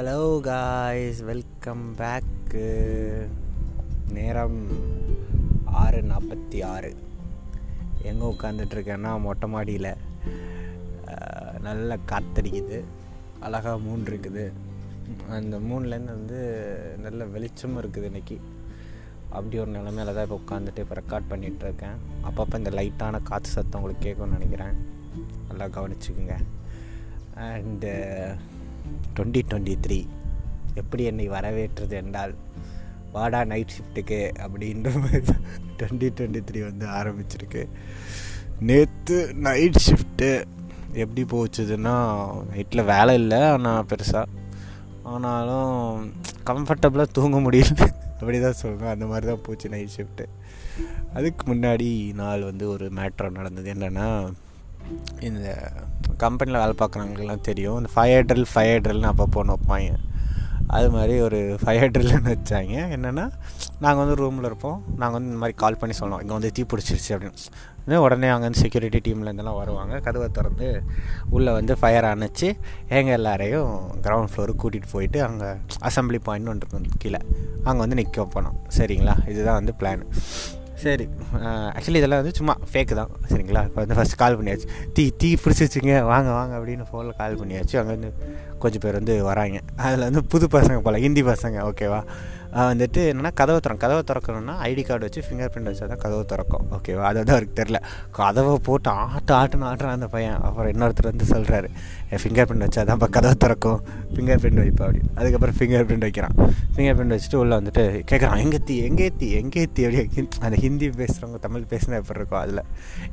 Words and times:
Hello 0.00 0.20
guys 0.46 1.18
welcome 1.28 1.82
bag 1.96 2.68
நேரம் 4.16 4.60
ஆறு 5.80 5.98
நாற்பத்தி 6.10 6.58
ஆறு. 6.74 6.90
எங்கே 8.10 8.24
உட்காந்துட்ருக்கேன்னா 8.32 9.10
மொட்டை 9.24 9.48
மாடியில். 9.54 9.90
நல்ல 11.66 11.98
காற்றடிக்குது 12.12 12.78
அழகாக 13.46 13.74
மூன் 13.86 14.06
இருக்குது 14.10 14.44
அந்த 15.38 15.58
மூன்லேருந்து 15.68 16.14
வந்து 16.18 16.40
நல்ல 17.06 17.26
வெளிச்சமும் 17.34 17.80
இருக்குது 17.82 18.10
இன்றைக்கி 18.12 18.38
அப்படி 19.36 19.60
ஒரு 19.64 19.70
நிலமையில 19.78 20.14
தான் 20.18 20.28
இப்போ 20.28 20.38
உட்காந்துட்டு 20.44 20.84
இப்போ 20.84 20.96
ரெக்கார்ட் 21.00 21.30
பண்ணிகிட்ருக்கேன் 21.32 21.98
அப்பப்போ 22.30 22.60
இந்த 22.62 22.72
லைட்டான 22.78 23.20
காற்று 23.30 23.52
சத்தம் 23.56 23.80
உங்களுக்கு 23.80 24.06
கேட்கும்னு 24.06 24.38
நினைக்கிறேன். 24.38 24.78
நல்லா 25.50 25.68
கவனிச்சுக்குங்க. 25.76 26.38
And 27.48 27.92
twenty 29.14 29.42
twenty 29.50 29.74
three. 29.86 29.98
எப்படி 30.80 31.02
என்னை 31.10 31.26
வரவேற்றது 31.36 31.94
என்றால் 32.02 32.34
வாடா 33.14 33.40
நைட் 33.50 33.74
ஷிஃப்ட்டுக்கு 33.76 34.18
அப்படின்ற 34.44 34.90
மாதிரி 35.02 35.22
தான் 35.30 35.44
டுவெண்ட்டி 35.78 36.08
டுவெண்ட்டி 36.18 36.42
த்ரீ 36.48 36.60
வந்து 36.68 36.86
ஆரம்பிச்சிருக்கு. 36.98 37.62
நேற்று 38.68 39.16
நைட் 39.46 39.80
ஷிஃப்ட்டு 39.86 40.28
எப்படி 41.02 41.22
போச்சுதுன்னா 41.32 41.94
நைட்டில் 42.50 42.88
வேலை 42.92 43.14
இல்லை 43.22 43.40
ஆனால் 43.54 43.88
பெருசாக 43.90 44.26
ஆனாலும் 45.12 45.74
கம்ஃபர்டபுளாக 46.50 47.14
தூங்க 47.18 47.36
முடியல. 47.46 47.74
அப்படி 48.20 48.38
தான் 48.44 48.60
சொல்லுவேன் 48.62 48.94
அந்த 48.94 49.06
மாதிரி 49.10 49.26
தான் 49.30 49.44
போச்சு 49.46 49.72
நைட் 49.74 49.94
ஷிஃப்ட்டு 49.96 50.26
அதுக்கு 51.16 51.42
முன்னாடி 51.52 51.88
நாள் 52.20 52.48
வந்து 52.48 52.64
ஒரு 52.74 52.86
மேட்ரு 52.98 53.30
நடந்தது. 53.38 53.68
என்னென்னா 53.74 54.08
இந்த 55.28 55.48
கம்பெனியில் 56.22 56.62
வேலை 56.62 56.74
பார்க்குறவங்களுக்குலாம் 56.82 57.48
தெரியும். 57.50 57.76
இந்த 57.80 57.90
ஃபயர் 57.96 58.28
ட்ரில் 58.30 58.52
ஃபயர் 58.52 58.84
ட்ரில்னு 58.86 59.10
அப்போ 59.12 59.26
போன 59.36 59.56
வைப்பாங்க 59.56 59.98
அது 60.76 60.88
மாதிரி 60.94 61.14
ஒரு 61.26 61.38
ஃபயர் 61.62 61.92
ட்ரில்னு 61.94 62.32
வச்சாங்க. 62.34 62.74
என்னென்னா 62.96 63.24
நாங்கள் 63.84 64.02
வந்து 64.02 64.16
ரூமில் 64.20 64.48
இருப்போம். 64.50 64.78
நாங்கள் 65.00 65.16
வந்து 65.16 65.30
இந்த 65.30 65.40
மாதிரி 65.42 65.56
கால் 65.62 65.78
பண்ணி 65.80 65.94
சொல்லணும் 66.00 66.22
இங்கே 66.24 66.34
வந்து 66.36 66.50
தீ 66.56 66.62
பிடிச்சிருச்சு 66.72 67.10
அப்படின்னு. 67.14 68.00
உடனே 68.06 68.28
அங்கே 68.32 68.46
வந்து 68.46 68.60
செக்யூரிட்டி 68.64 68.98
டீம்லேருந்துலாம் 69.06 69.58
வருவாங்க. 69.60 69.94
கதவை 70.06 70.28
திறந்து 70.36 70.68
உள்ளே 71.36 71.52
வந்து 71.58 71.74
ஃபயர் 71.80 72.08
அணைச்சி 72.12 72.48
எங்கள் 72.98 73.16
எல்லாரையும் 73.18 73.72
கிரவுண்ட் 74.06 74.32
ஃப்ளோருக்கு 74.32 74.62
கூட்டிகிட்டு 74.64 74.94
போயிட்டு 74.94 75.20
அங்கே 75.28 75.48
அசம்பிளி 75.90 76.20
பாயிண்ட் 76.28 76.50
ஒன்று 76.52 76.62
இருக்கும் 76.64 77.02
கீழே. 77.04 77.20
அங்கே 77.68 77.80
வந்து 77.84 77.98
நிற்க 78.00 78.28
போனோம் 78.36 78.58
சரிங்களா? 78.78 79.16
இதுதான் 79.32 79.58
வந்து 79.60 79.74
பிளான் 79.80 80.04
சரி 80.82 81.06
ஆக்சுவலி 81.76 81.98
இதெல்லாம் 82.00 82.20
வந்து 82.22 82.34
சும்மா 82.38 82.54
ஃபேக்கு 82.70 82.94
தான் 82.98 83.10
சரிங்களா? 83.30 83.62
இப்போ 83.68 83.80
வந்து 83.82 83.96
ஃபஸ்ட் 83.98 84.16
கால் 84.22 84.36
பண்ணியாச்சு. 84.38 84.66
தீ 84.96 85.04
தீ 85.20 85.30
பிடிச்சிச்சிங்க 85.44 85.94
வாங்க 86.10 86.30
வாங்க 86.38 86.52
அப்படின்னு 86.58 86.84
ஃபோனில் 86.90 87.16
கால் 87.20 87.38
பண்ணியாச்சு. 87.40 87.74
அங்கே 87.80 87.92
வந்து 87.96 88.10
கொஞ்சம் 88.62 88.82
பேர் 88.84 88.98
வந்து 89.00 89.14
வராங்க. 89.30 89.58
அதில் 89.86 90.06
வந்து 90.08 90.22
புது 90.34 90.48
பசங்க 90.56 90.78
போல் 90.86 91.02
ஹிந்தி 91.06 91.24
பசங்க 91.32 91.58
ஓகேவா 91.70 92.00
வந்துட்டு 92.70 93.00
என்னென்னா 93.10 93.30
கதவை 93.40 93.58
திறக்கும் 93.64 93.82
கதவை 93.84 94.02
திறக்கணும்னா 94.08 94.54
ஐடி 94.68 94.82
கார்டு 94.86 95.06
வச்சு 95.06 95.20
ஃபிங்கர் 95.26 95.50
பிரிண்ட் 95.52 95.70
வச்சா 95.70 95.86
தான் 95.92 96.00
கதவை 96.04 96.22
திறக்கும். 96.32 96.64
ஓகேவா 96.76 97.04
அதை 97.10 97.20
தான் 97.28 97.36
அவருக்கு 97.36 97.56
தெரில 97.60 97.78
கதவை 98.18 98.54
போட்டு 98.68 98.90
ஆட்டு 99.16 99.32
ஆட்டுன்னு 99.38 99.66
ஆட்டுறான் 99.68 99.96
அந்த 99.98 100.08
பையன். 100.14 100.38
அப்புறம் 100.46 100.70
இன்னொருத்தர் 100.72 101.08
வந்து 101.10 101.26
சொல்கிறாரு 101.32 101.68
என் 102.10 102.22
ஃபிங்கர் 102.22 102.48
பிரிண்ட் 102.48 102.66
வச்சா 102.66 102.82
தான் 102.88 102.98
இப்போ 102.98 103.08
கதவை 103.16 103.34
திறக்கும். 103.44 103.80
ஃபிங்கர் 104.14 104.40
பிரிண்ட் 104.44 104.62
வைப்பா 104.62 104.84
அப்படி. 104.88 105.02
அதுக்கப்புறம் 105.18 105.56
ஃபிங்கர் 105.58 105.86
பிரிண்ட் 105.90 106.06
வைக்கிறான். 106.08 106.34
ஃபிங்கர் 106.74 106.96
பிரிண்ட் 106.98 107.14
வச்சுட்டு 107.16 107.40
உள்ளே 107.42 107.54
வந்துட்டு 107.60 107.84
கேட்குறான் 108.12 108.42
எங்கே 108.44 108.60
தீ 108.70 108.76
எங்கே 108.88 109.08
தீ 109.20 109.28
எங்கே 109.42 109.64
தீ 109.76 109.84
அப்படி. 109.88 110.26
அந்த 110.46 110.58
ஹிந்தி 110.64 110.88
பேசுகிறவங்க 111.02 111.40
தமிழ் 111.46 111.70
பேசினா 111.74 112.00
எப்படி 112.02 112.20
இருக்கும் 112.20 112.42
அதில். 112.42 112.62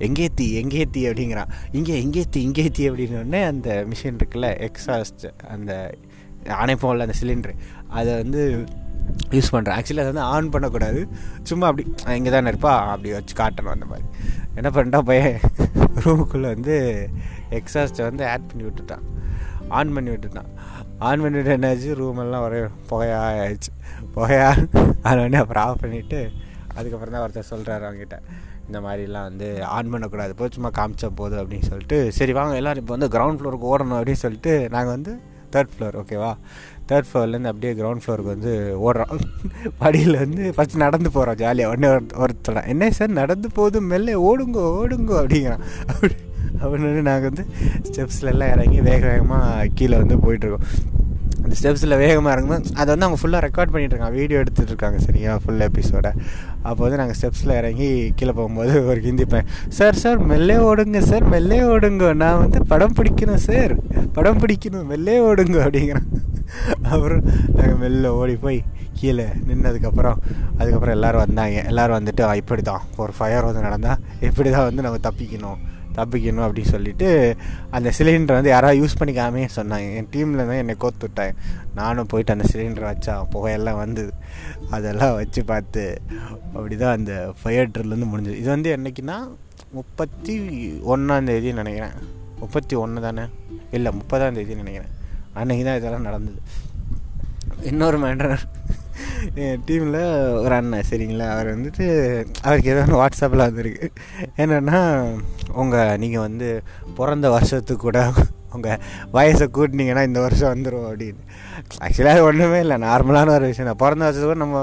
எங்கே 0.08 0.27
தீ 0.39 0.47
எங்கே 0.63 0.83
தீ 0.95 1.03
அப்படிங்கிறான். 1.11 1.53
இங்கே 1.80 1.95
எங்கே 2.05 2.25
தீ 2.33 2.41
இங்கே 2.49 2.67
தீ 2.80 2.89
அப்படின்னு 2.89 3.43
அந்த 3.54 3.69
மிஷின் 3.92 4.19
இருக்குல்ல 4.21 4.49
எக்ஸாஸ்ட் 4.69 5.25
அந்த 5.55 5.71
அணைப்போம்ல 6.64 7.05
அந்த 7.08 7.15
சிலிண்ட்ரு 7.21 7.54
அதை 7.99 8.11
வந்து 8.23 8.42
யூஸ் 9.35 9.51
பண்ணுறேன் 9.51 9.75
ஆக்சுவலி 9.77 10.01
அதை 10.03 10.11
வந்து 10.13 10.25
ஆன் 10.35 10.49
பண்ணக்கூடாது. 10.49 11.07
சும்மா 11.43 11.67
அப்படி 11.67 11.83
இங்கே 12.17 12.29
தானே 12.29 12.51
இருப்பா? 12.51 12.73
அப்படி 12.93 13.11
வச்சு 13.11 13.35
காட்டணும். 13.41 13.75
அந்த 13.75 13.85
மாதிரி. 13.85 14.05
என்ன 14.55 14.69
பண்ணிட்டா 14.69 14.99
பையன்? 15.09 15.37
ரூமுக்குள்ளே 16.03 16.49
வந்து 16.55 16.75
எக்ஸாஸ்ட்டை 17.59 18.03
வந்து 18.09 18.23
ஆட் 18.33 18.47
பண்ணி 18.47 18.63
விட்டுட்டான். 18.67 19.05
ஆன் 19.69 19.93
பண்ணி 19.93 20.09
விட்டுட்டான். 20.11 20.49
ஆன் 20.99 21.21
பண்ணிவிட்டு 21.23 21.55
என்னாச்சு? 21.57 21.89
ரூமெல்லாம் 22.01 22.45
ஒரே 22.47 22.59
புகையா 22.89 23.17
ஆயிடுச்சு. 23.29 23.71
புகையா 24.15 24.49
அதை 25.01 25.17
வந்து 25.23 25.37
அப்புறம் 25.37 25.63
ஆஃப் 25.63 25.81
பண்ணிவிட்டு 25.83 26.19
அதுக்கப்புறம் 26.77 27.13
தான் 27.15 27.23
ஒருத்தர் 27.25 27.51
சொல்கிறாரு 27.53 27.83
அவங்ககிட்ட 27.87 28.17
இந்த 28.67 28.79
மாதிரிலாம் 28.85 29.27
வந்து 29.29 29.47
ஆன் 29.75 29.91
பண்ணக்கூடாது. 29.91 30.33
போய் 30.35 30.53
சும்மா 30.55 30.69
காமிச்சா 30.79 31.09
போதும் 31.21 31.41
அப்படின்னு 31.41 31.67
சொல்லிட்டு 31.71 31.97
சரி 32.17 32.33
வாங்க 32.37 32.55
எல்லோரும் 32.61 32.83
இப்போ 32.83 32.93
வந்து 32.97 33.09
கிரவுண்ட் 33.17 33.39
ஃப்ளோருக்கு 33.41 33.69
ஓடணும் 33.73 33.97
அப்படின்னு 33.99 34.23
சொல்லிட்டு 34.25 34.53
நாங்கள் 34.75 34.95
வந்து 34.95 35.13
தேர்ட் 35.53 35.71
ஃப்ளோர் 35.73 35.97
ஓகேவா 36.01 36.31
தேர்ட் 36.89 37.09
ஃப்ளோர்லேருந்து 37.09 37.52
அப்படியே 37.52 37.71
கிரவுண்ட் 37.80 38.03
ஃப்ளோருக்கு 38.03 38.33
வந்து 38.36 38.53
ஓடுறோம். 38.87 39.23
படியில் 39.81 40.21
வந்து 40.23 40.53
ஃபஸ்ட் 40.58 40.81
நடந்து 40.86 41.11
போகிறோம் 41.11 41.39
ஜாலியாக 41.43 41.73
உடனே 41.73 41.89
ஒருத்தர் 42.23 42.67
என்ன 42.73 42.92
சார் 42.99 43.20
நடந்து 43.21 43.49
போதும் 43.59 43.89
மெல்ல 43.93 44.17
ஓடுங்கோ 44.30 44.65
ஓடுங்கோ 44.81 45.17
அப்படிங்கிறான். 45.23 45.65
அப்படி 45.87 46.15
அப்படின்னு 46.61 47.08
நாங்கள் 47.11 47.30
வந்து 47.31 47.45
ஸ்டெப்ஸ்லலாம் 47.87 48.53
இறங்கி 48.55 48.80
வேக 48.81 49.02
வேகமாக 49.11 49.67
கீழே 49.80 49.98
வந்து 50.03 50.15
போயிட்டுருக்கோம். 50.25 50.67
அந்த 51.43 51.58
ஸ்டெப்ஸில் 51.59 51.95
வேகமாக 52.02 52.31
இறங்கும்போது 52.36 52.73
அதை 52.81 52.87
வந்து 52.93 53.05
அவங்க 53.05 53.19
ஃபுல்லாக 53.21 53.42
ரெக்கார்ட் 53.45 53.71
பண்ணிகிட்ருக்காங்க 53.73 54.15
வீடியோ 54.21 54.39
எடுத்துகிட்டு 54.43 54.71
இருக்காங்க 54.73 54.98
சரியா? 55.05 55.31
ஃபுல் 55.43 55.64
எபிசோட 55.67 56.08
அப்போ 56.67 56.80
வந்து 56.83 56.98
நாங்கள் 57.02 57.17
ஸ்டெப்ஸில் 57.19 57.54
இறங்கி 57.59 57.89
கீழே 58.19 58.33
போகும்போது 58.39 58.73
ஒரு 58.89 58.99
ஹிந்தி 59.05 59.25
பையன் 59.25 59.49
சார் 59.77 59.99
சார் 60.04 60.19
மெல்லே 60.31 60.58
ஓடுங்க 60.69 61.02
சார் 61.11 61.25
மெல்லே 61.33 61.59
ஓடுங்க. 61.73 62.14
நான் 62.23 62.42
வந்து 62.43 62.61
படம் 62.71 62.95
பிடிக்கணும் 62.99 63.43
சார் 63.48 63.75
படம் 64.17 64.42
பிடிக்கணும் 64.43 64.89
மெல்லே 64.93 65.17
ஓடுங்க 65.30 65.58
அப்படிங்கிறான். 65.67 66.09
அப்புறம் 66.91 67.23
நாங்கள் 67.58 67.80
மெல்ல 67.83 68.11
ஓடி 68.19 68.35
போய் 68.35 68.59
கீழே 68.99 69.25
நின்னதுக்கப்புறம் 69.47 70.19
அதுக்கப்புறம் 70.59 70.95
எல்லோரும் 70.97 71.23
வந்தாங்க. 71.25 71.58
எல்லோரும் 71.71 71.97
வந்துட்டு 71.99 72.35
இப்படி 72.35 72.61
தான் 72.61 72.85
ஒரு 72.97 73.13
ஃபயர் 73.17 73.47
வந்து 73.49 73.61
நடந்தால் 73.61 73.99
இப்படி 74.30 74.49
தான் 74.49 74.67
வந்து 74.69 74.86
நம்ம 74.86 75.02
தப்பிக்கணும் 75.07 75.59
தப்பிக்கணும் 75.97 76.45
அப்படின்னு 76.45 76.71
சொல்லிட்டு 76.75 77.37
அந்த 77.69 77.91
சிலிண்டரை 77.97 78.36
வந்து 78.39 78.52
யாராவது 78.53 78.80
யூஸ் 78.81 78.97
பண்ணிக்காமே 78.99 79.43
சொன்னாங்க. 79.55 79.87
என் 79.99 80.09
டீமில் 80.15 80.45
தான் 80.49 80.59
என்னை 80.63 80.75
கோத்து 80.83 81.07
விட்டாங்க. 81.07 81.33
நானும் 81.73 82.09
போயிட்டு 82.11 82.36
அந்த 82.36 82.45
சிலிண்டரை 82.52 82.87
வச்சா 82.91 83.15
புகையெல்லாம் 83.33 83.80
வந்தது. 83.83 84.11
அதெல்லாம் 84.69 85.15
வச்சு 85.15 85.43
பார்த்து 85.45 85.86
அப்படி 86.53 86.77
தான் 86.77 86.95
அந்த 86.97 87.33
ஃபயர் 87.41 87.73
ட்ரில்லேருந்து 87.75 88.11
முடிஞ்சது. 88.13 88.37
இது 88.43 88.49
வந்து 88.49 88.71
என்றைக்குன்னா 88.77 89.17
முப்பத்தி 89.71 90.36
ஒன்றாந்தேதி 90.93 91.53
நினைக்கிறேன். 91.53 91.97
முப்பத்தி 92.39 92.75
ஒன்று 92.75 93.02
தானே? 93.02 93.25
இல்லை 93.71 93.91
முப்பதாந்தேதி 93.91 94.55
நினைக்கிறேன். 94.55 94.93
அன்றைக்கி 95.42 95.64
தான் 95.67 95.80
இதெல்லாம் 95.80 96.08
நடந்தது. 96.09 96.39
இன்னொரு 97.70 97.98
மேட்டர் 98.05 98.36
என் 99.43 99.61
டீமில் 99.67 99.99
ஒரு 100.43 100.53
அண்ணன் 100.58 100.87
சரிங்களா? 100.89 101.27
அவர் 101.33 101.48
வந்துட்டு 101.55 101.86
அவருக்கு 102.45 102.71
ஏதோ 102.73 102.83
வாட்ஸ்அப்பில் 103.02 103.45
வந்திருக்கு. 103.48 103.87
என்னென்னா 104.43 104.80
உங்கள் 105.61 105.98
நீங்கள் 106.03 106.25
வந்து 106.27 106.49
பிறந்த 106.99 107.30
வருஷத்துக்கு 107.30 107.86
கூட 107.86 108.02
உங்கள் 108.55 108.81
வயசை 109.14 109.45
கூட்டினீங்கன்னா 109.55 110.03
இந்த 110.09 110.20
வருஷம் 110.25 110.53
வந்துடும் 110.53 110.87
அப்படின்னு. 110.89 111.23
ஆக்சுவலாக 111.86 112.27
ஒன்றுமே 112.30 112.59
இல்லை. 112.65 112.77
நார்மலான 112.87 113.33
ஒரு 113.37 113.45
விஷயம் 113.52 113.69
தான். 113.71 113.81
பிறந்த 113.83 114.04
வருஷத்துக்கு 114.05 114.43
நம்ம 114.45 114.61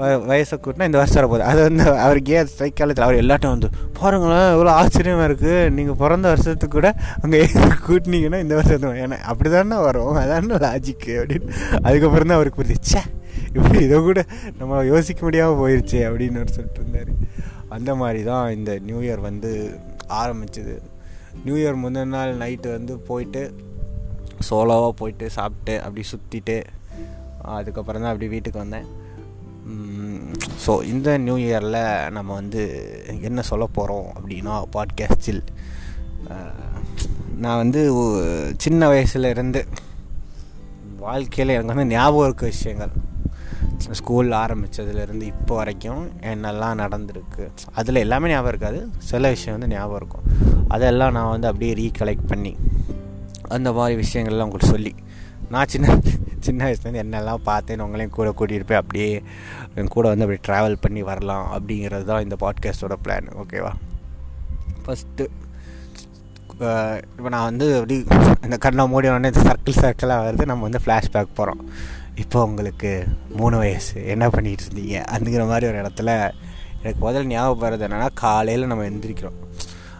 வயசை 0.00 0.58
கூட்டினா 0.64 0.84
இந்த 0.84 0.98
வருஷம் 0.98 1.20
வரப்போகுது. 1.20 1.46
அது 1.50 1.60
வந்து 1.62 1.98
அவருக்கு 1.98 2.32
ஏன் 2.32 2.46
ஸ்ட்ரைக் 2.46 2.76
காலத்தில் 2.76 3.04
அவர் 3.04 3.14
எல்லாட்டும் 3.14 3.50
வந்து 3.50 3.68
பாருங்களேன் 4.00 4.50
இவ்வளோ 4.54 4.72
ஆச்சரியமாக 4.80 5.28
இருக்குது 5.28 5.70
நீங்கள் 5.70 5.94
பிறந்த 5.94 6.28
வருஷத்துக்கு 6.28 6.76
கூட 6.78 6.94
அங்கே 7.22 7.40
கூட்டினீங்கன்னா 7.86 8.40
இந்த 8.40 8.54
வருஷம் 8.54 8.96
ஏன்னா 9.04 9.18
அப்படி 9.32 9.50
தானே 9.50 9.78
வரும். 9.80 10.14
அதான 10.14 10.58
லாஜிக்கு 10.66 11.12
அப்படின்னு. 11.20 11.50
அதுக்கப்புறம் 11.82 12.26
தான் 12.26 12.38
அவருக்கு 12.38 12.62
புரிஞ்சிச்சே 12.62 13.02
இப்படி 13.54 13.78
இதை 13.84 13.98
கூட 14.00 14.24
நம்ம 14.58 14.84
யோசிக்க 14.84 15.24
முடியாமல் 15.24 15.60
போயிடுச்சு 15.60 15.98
அப்படின்னு 16.08 16.40
அவர் 16.42 16.56
சொல்லிட்டு 16.56 16.80
இருந்தார். 16.80 17.12
அந்த 17.68 17.94
மாதிரி 17.94 18.24
தான் 18.24 18.52
இந்த 18.52 18.78
நியூ 18.78 19.00
இயர் 19.00 19.20
வந்து 19.20 19.80
ஆரம்பிச்சது. 20.08 20.76
நியூ 21.44 21.56
இயர் 21.56 21.80
முந்தின 21.82 22.04
நாள் 22.04 22.36
நைட்டு 22.36 22.70
வந்து 22.70 22.98
போயிட்டு 22.98 23.54
சோலோவாக 24.50 24.88
போயிட்டு 24.88 25.30
சாப்பிட்டு 25.30 25.82
அப்படி 25.82 26.04
சுற்றிட்டு 26.12 26.62
அதுக்கப்புறம் 27.42 28.02
தான் 28.02 28.10
அப்படி 28.10 28.28
வீட்டுக்கு 28.28 28.58
வந்தேன். 28.58 28.99
ஸோ 30.66 30.72
இந்த 30.84 31.18
நியூ 31.18 31.36
இயரில் 31.36 32.10
நம்ம 32.10 32.34
வந்து 32.34 32.62
என்ன 33.20 33.42
சொல்ல 33.42 33.66
போகிறோம் 33.66 34.08
அப்படின்னா 34.14 34.54
பாட்காஸ்டில் 34.72 35.42
நான் 37.36 37.56
வந்து 37.56 37.82
சின்ன 38.56 38.88
வயசுலேருந்து 38.90 39.28
இருந்து 39.28 39.66
வாழ்க்கையில் 40.98 41.54
எனக்கு 41.54 41.74
வந்து 41.74 41.94
ஞாபகம் 41.94 42.24
இருக்க 42.24 42.46
விஷயங்கள். 42.46 42.92
ஸ்கூல் 43.90 44.30
ஆரம்பித்ததுலேருந்து 44.30 45.22
இப்போ 45.22 45.54
வரைக்கும் 45.56 46.02
என்னெல்லாம் 46.20 46.80
நடந்திருக்கு 46.82 47.44
அதில் 47.74 47.94
எல்லாமே 47.94 48.28
ஞாபகம் 48.28 48.48
இருக்காது. 48.48 48.80
சில 48.98 49.28
விஷயம் 49.28 49.58
வந்து 49.58 49.74
ஞாபகம் 49.74 49.96
இருக்கும். 49.96 50.26
அதெல்லாம் 50.68 51.12
நான் 51.12 51.30
வந்து 51.30 51.46
அப்படியே 51.46 51.72
ரீகலெக்ட் 51.74 52.26
பண்ணி 52.26 52.56
அந்த 53.48 53.72
மாதிரி 53.72 53.94
விஷயங்கள்லாம் 54.02 54.48
உங்களுக்கு 54.48 54.74
சொல்லி 54.76 54.94
நான் 55.54 55.70
சின்ன 55.72 55.94
சின்ன 56.46 56.60
வயசுலேருந்து 56.66 57.02
என்னெல்லாம் 57.02 57.46
பார்த்தேன்னு 57.48 57.84
உங்களையும் 57.86 58.16
கூட 58.18 58.28
கூட்டிகிட்டு 58.30 58.68
போய் 58.68 58.80
அப்படியே 58.80 59.08
என் 59.80 59.92
கூட 59.94 60.04
வந்து 60.08 60.24
அப்படியே 60.24 60.42
ட்ராவல் 60.48 60.82
பண்ணி 60.84 61.02
வரலாம் 61.02 61.46
அப்படிங்கிறது 61.56 62.04
தான் 62.04 62.24
இந்த 62.26 62.36
பாட்காஸ்ட்டோட 62.44 62.96
பிளான் 63.04 63.28
ஓகேவா 63.42 63.72
ஃபஸ்ட்டு 64.84 65.26
இப்போ 66.50 67.30
நான் 67.34 67.48
வந்து 67.50 67.66
அப்படி 67.76 67.96
இந்த 68.46 68.56
கண்ணை 68.64 68.84
மூடி 68.92 69.08
உடனே 69.08 69.30
சர்க்கிள் 69.48 69.78
சர்க்கிளாக 69.82 70.24
வருது. 70.26 70.44
நம்ம 70.44 70.66
வந்து 70.68 70.80
ஃப்ளாஷ்பேக் 70.84 71.36
போகிறோம் 71.38 71.60
இப்போ 72.14 72.38
உங்களுக்கு 72.44 72.90
மூணு 73.38 73.56
வயசு. 73.56 73.94
என்ன 74.14 74.24
பண்ணிகிட்டு 74.28 74.64
இருந்தீங்க? 74.66 74.96
அப்படிங்கிற 75.12 75.44
மாதிரி 75.46 75.66
ஒரு 75.70 75.78
இடத்துல 75.82 76.10
எனக்கு 76.82 77.00
முதல்ல 77.06 77.30
ஞாபகப்படுறது 77.34 77.86
என்னென்னா 77.86 78.08
காலையில் 78.24 78.70
நம்ம 78.72 78.86
எந்திரிக்கிறோம். 78.90 79.38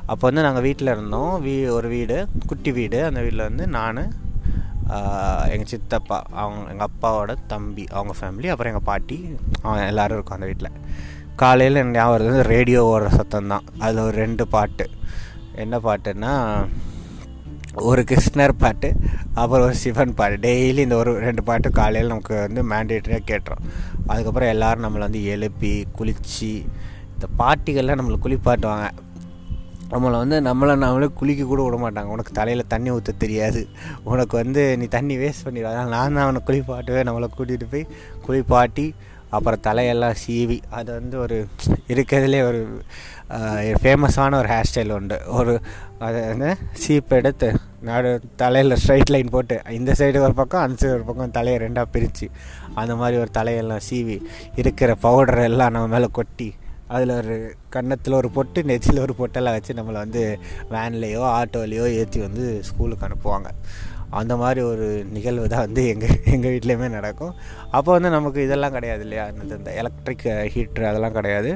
அப்போ 0.06 0.22
வந்து 0.28 0.44
நாங்கள் 0.46 0.64
வீட்டில் 0.68 0.92
இருந்தோம். 0.94 1.32
வீ 1.46 1.54
ஒரு 1.76 1.88
வீடு 1.88 2.16
குட்டி 2.46 2.72
வீடு. 2.80 3.00
அந்த 3.04 3.20
வீட்டில் 3.20 3.48
வந்து 3.48 3.66
நான் 3.78 4.02
எங்கள் 5.52 5.70
சித்தப்பா 5.72 6.22
அவங்க 6.30 6.70
எங்கள் 6.70 6.86
அப்பாவோட 6.86 7.34
தம்பி 7.46 7.84
அவங்க 7.90 8.12
ஃபேமிலி 8.20 8.48
அப்புறம் 8.52 8.72
எங்கள் 8.72 8.88
பாட்டி 8.90 9.36
அவங்க 9.62 9.86
எல்லோரும் 9.86 10.16
இருக்கும் 10.16 10.38
அந்த 10.38 10.46
வீட்டில் 10.46 10.78
காலையில் 11.36 11.76
எனக்கு 11.76 11.98
ஞாபகம் 11.98 12.16
வருது 12.16 12.40
ரேடியோ 12.40 12.80
ஓடுற 12.92 13.10
சத்தம் 13.14 13.46
தான். 13.46 13.64
அதில் 13.78 14.02
ஒரு 14.02 14.16
ரெண்டு 14.16 14.48
பாட்டு. 14.48 14.90
என்ன 15.54 15.78
பாட்டுன்னா 15.78 16.32
ஒரு 17.74 18.02
கிருஷ்ணர் 18.02 18.52
பாட்டு 18.58 18.88
அப்புறம் 19.34 19.64
ஒரு 19.64 19.74
சிவன் 19.74 20.14
பாட்டு. 20.14 20.48
டெய்லி 20.48 20.76
இந்த 20.76 20.96
ஒரு 20.96 21.12
ரெண்டு 21.18 21.42
பாட்டு 21.42 21.70
காலையில் 21.70 22.08
நமக்கு 22.08 22.34
வந்து 22.40 22.62
மேண்டேட்டரியாக 22.70 23.28
கேட்டுரும். 23.30 23.64
அதுக்கப்புறம் 24.06 24.48
எல்லோரும் 24.48 24.84
நம்மளை 24.84 24.98
வந்து 24.98 25.24
எழுப்பி 25.24 25.86
குளித்து 25.98 26.50
இந்த 27.14 27.28
பாட்டிகள்லாம் 27.38 28.00
நம்மளை 28.00 28.18
குளிப்பாட்டுவாங்க. 28.24 28.88
நம்மளை 29.92 30.16
வந்து 30.22 30.36
நம்மளை 30.48 30.74
நம்மளே 30.84 31.08
குளிக்க 31.20 31.44
கூட 31.52 31.60
விட 31.66 31.76
மாட்டாங்க. 31.84 32.10
உனக்கு 32.16 32.32
தலையில் 32.40 32.70
தண்ணி 32.74 32.90
ஊற்ற 32.96 33.12
தெரியாது. 33.24 33.62
உனக்கு 34.10 34.34
வந்து 34.42 34.62
நீ 34.80 34.88
தண்ணி 34.96 35.14
வேஸ்ட் 35.22 35.46
பண்ணிடுவ 35.46 35.70
அதனால் 35.72 35.94
நான் 35.96 36.16
தான் 36.16 36.26
அவனை 36.26 36.42
குளிப்பாட்டுவேன். 36.48 37.08
நம்மளை 37.08 37.28
கூட்டிகிட்டு 37.38 37.68
போய் 37.74 37.86
குளிப்பாட்டி 38.26 38.86
அப்புறம் 39.36 39.64
தலையெல்லாம் 39.66 40.16
சீவி 40.22 40.56
அது 40.76 40.90
வந்து 40.98 41.16
ஒரு 41.24 41.36
இருக்கிறதுலே 41.92 42.40
ஒரு 42.46 42.60
ஃபேமஸான 43.82 44.38
ஒரு 44.40 44.48
ஹேர் 44.52 44.68
ஸ்டைல் 44.70 44.94
உண்டு. 44.96 45.18
ஒரு 45.38 45.52
அதை 46.06 46.20
வந்து 46.30 46.48
சீப் 46.84 47.12
எடுத்து 47.18 47.48
நடு 47.88 48.10
தலையில் 48.40 48.78
ஸ்ட்ரைட் 48.82 49.12
லைன் 49.14 49.30
போட்டு 49.34 49.56
இந்த 49.78 49.90
சைடு 50.00 50.24
ஒரு 50.26 50.34
பக்கம் 50.40 50.64
அந்த 50.64 50.76
சைடு 50.80 50.96
ஒரு 50.96 51.06
பக்கம் 51.10 51.36
தலையை 51.36 51.58
ரெண்டாக 51.66 51.86
பிரித்து 51.94 52.26
அந்த 52.80 52.94
மாதிரி 53.02 53.18
ஒரு 53.22 53.30
தலையெல்லாம் 53.38 53.84
சீவி 53.90 54.16
இருக்கிற 54.62 54.90
பவுடர் 55.06 55.42
எல்லாம் 55.50 55.72
நம்ம 55.76 55.88
மேலே 55.94 56.08
கொட்டி 56.18 56.48
அதில் 56.94 57.12
ஒரு 57.20 57.34
கன்னத்தில் 57.74 58.18
ஒரு 58.20 58.28
பொட்டு 58.36 58.60
நெச்சில் 58.70 59.04
ஒரு 59.06 59.14
பொட்டெல்லாம் 59.20 59.56
வச்சு 59.56 59.78
நம்மளை 59.78 59.98
வந்து 60.04 60.22
வேன்லேயோ 60.74 61.22
ஆட்டோலேயோ 61.38 61.86
ஏற்றி 62.00 62.20
வந்து 62.26 62.44
ஸ்கூலுக்கு 62.68 63.06
அனுப்புவாங்க. 63.08 63.50
அந்த 64.20 64.34
மாதிரி 64.40 64.60
ஒரு 64.70 64.86
நிகழ்வு 65.16 65.44
தான் 65.52 65.64
வந்து 65.66 65.82
எங்கள் 65.90 66.16
எங்கள் 66.34 66.52
வீட்லேயுமே 66.54 66.88
நடக்கும். 66.96 67.34
அப்போ 67.76 67.90
வந்து 67.96 68.10
நமக்கு 68.14 68.40
இதெல்லாம் 68.46 68.74
கிடையாது 68.76 69.04
இல்லையா? 69.06 69.26
இந்த 69.56 69.72
எலக்ட்ரிக் 69.80 70.24
ஹீட்ரு 70.54 70.88
அதெல்லாம் 70.90 71.16
கிடையாது. 71.18 71.50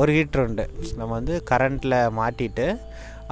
ஒரு 0.00 0.10
ஹீட்ரு 0.16 0.42
உண்டு. 0.48 0.64
நம்ம 1.00 1.10
வந்து 1.18 1.36
கரண்ட்டில் 1.50 1.96
மாட்டிட்டு 2.20 2.66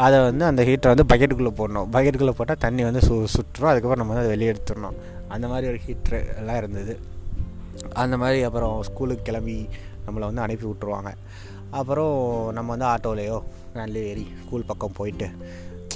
அதை 0.05 0.17
வந்து 0.29 0.45
அந்த 0.51 0.63
ஹீட்டரை 0.69 0.93
வந்து 0.95 1.09
பக்கெட்டுக்குள்ளே 1.11 1.53
போடணும். 1.61 1.91
பக்கெட்டுக்குள்ளே 1.97 2.37
போட்டால் 2.39 2.63
தண்ணி 2.65 2.83
வந்து 2.89 3.03
சு 3.09 3.15
சுற்றுறோம் 3.35 3.71
அதுக்கப்புறம் 3.73 4.03
நம்ம 4.03 4.13
வந்து 4.15 4.25
அதை 4.25 4.33
வெளியே 4.35 4.53
எடுத்துடணும். 4.53 4.97
அந்த 5.35 5.47
மாதிரி 5.53 5.67
ஒரு 5.73 5.81
ஹீட்ரு 5.87 6.21
எல்லாம் 6.41 6.59
இருந்தது. 6.63 6.95
அந்த 8.03 8.15
மாதிரி 8.23 8.41
அப்புறம் 8.49 8.75
ஸ்கூலுக்கு 8.89 9.27
கிளம்பி 9.29 9.59
நம்மளை 10.07 10.21
வந்து 10.21 10.41
அனுப்பி 10.41 10.67
விட்ருவாங்க 10.67 11.13
அப்புறம் 11.71 12.53
நம்ம 12.53 12.77
வந்து 12.77 12.87
ஆட்டோலேயோ 12.87 13.43
வேன்லேயோ 13.75 14.05
ஏறி 14.05 14.27
ஸ்கூல் 14.45 14.65
பக்கம் 14.67 14.93
போயிட்டு 14.93 15.29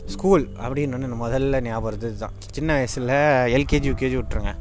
ஸ்கூல் 0.06 0.48
அப்படின்னு 0.58 1.16
முதல்ல 1.16 1.60
ஞாபகம் 1.60 2.16
தான் 2.18 2.32
சின்ன 2.52 2.72
வயசில் 2.72 3.08
எல்கேஜி 3.56 3.88
யூகேஜி 3.90 4.16
விட்ருங்க 4.16 4.54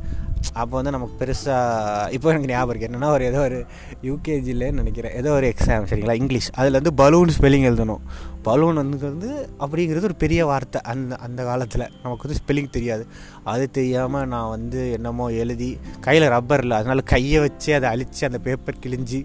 அப்போ 0.53 0.73
வந்து 0.77 0.91
நமக்கு 0.91 1.15
பெருசாக 1.21 2.13
இப்போ 2.15 2.27
எனக்கு 2.31 2.49
ஞாபகம் 2.51 2.71
இருக்குது 2.71 2.89
என்னென்னா 2.89 3.09
ஒரு 3.15 3.23
ஏதோ 3.25 3.39
ஒரு 3.39 3.57
யூகேஜிலேன்னு 4.03 4.81
நினைக்கிறேன் 4.81 5.15
ஏதோ 5.19 5.29
ஒரு 5.31 5.47
எக்ஸாம் 5.53 5.87
சரிங்களா? 5.89 6.15
இங்கிலீஷ் 6.21 6.49
அதில் 6.55 6.77
வந்து 6.79 6.93
பலூன் 6.93 7.33
ஸ்பெல்லிங் 7.37 7.67
எழுதணும். 7.69 8.01
பலூன் 8.43 8.75
வந்து 8.75 8.97
வந்து 9.05 9.29
அப்படிங்கிறது 9.59 10.09
ஒரு 10.09 10.17
பெரிய 10.23 10.41
வார்த்தை. 10.45 10.81
அந்த 10.91 11.15
அந்த 11.15 11.43
காலத்தில் 11.43 11.85
நமக்கு 12.03 12.25
வந்து 12.27 12.39
ஸ்பெல்லிங் 12.41 12.71
தெரியாது. 12.77 13.03
அது 13.43 13.65
தெரியாமல் 13.71 14.27
நான் 14.27 14.49
வந்து 14.49 14.81
என்னமோ 14.97 15.27
எழுதி 15.43 15.69
கையில் 16.07 16.27
ரப்பர் 16.35 16.63
இல்லை 16.65 16.77
அதனால் 16.77 17.03
கையை 17.13 17.41
வச்சு 17.45 17.71
அதை 17.73 17.89
அழித்து 17.89 18.27
அந்த 18.29 18.41
பேப்பர் 18.47 18.83
கிழிஞ்சி 18.85 19.21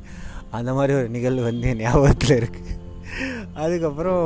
அந்த 0.50 0.72
மாதிரி 0.72 0.92
ஒரு 0.98 1.08
நிகழ்வு 1.08 1.44
வந்து 1.50 1.68
ஞாபகத்தில் 1.74 2.36
இருக்குது 2.40 2.72
அதுக்கப்புறம் 3.54 4.24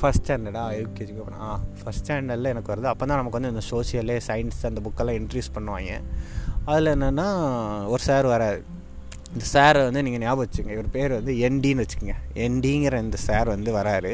ஃபஸ்ட் 0.00 0.22
ஸ்டாண்டர்டா 0.22 0.62
யூகேஜிக்கு 0.74 1.18
அப்புறம் 1.18 1.40
ஆ? 1.40 1.60
ஃபஸ்ட் 1.80 2.02
ஸ்டாண்டர்டில் 2.02 2.44
எனக்கு 2.44 2.72
வருது. 2.74 2.82
அப்போ 2.82 3.06
தான் 3.06 3.16
நமக்கு 3.16 3.40
வந்து 3.40 3.48
இந்த 3.48 3.62
சோசியலு 3.70 4.20
சயின்ஸ் 4.26 4.66
அந்த 4.66 4.80
புக்கெல்லாம் 4.80 5.18
இன்ட்ரீஸ் 5.20 5.54
பண்ணுவாங்க. 5.54 5.92
அதில் 6.64 6.94
என்னென்னா 6.94 7.26
ஒரு 7.86 8.02
சார் 8.02 8.26
வராது 8.26 8.64
இந்த 9.34 9.44
சாரை 9.52 9.84
வந்து 9.84 10.02
நீங்கள் 10.02 10.20
ஞாபகம் 10.20 10.46
வச்சுங்க 10.46 10.72
இவர் 10.72 10.90
பேர் 10.90 11.12
வந்து 11.12 11.32
என்டின்னு 11.32 11.84
வச்சுக்கோங்க. 11.84 12.14
என்டிங்கிற 12.34 12.98
இந்த 13.02 13.16
சார் 13.16 13.48
வந்து 13.48 13.72
வராரு. 13.72 14.12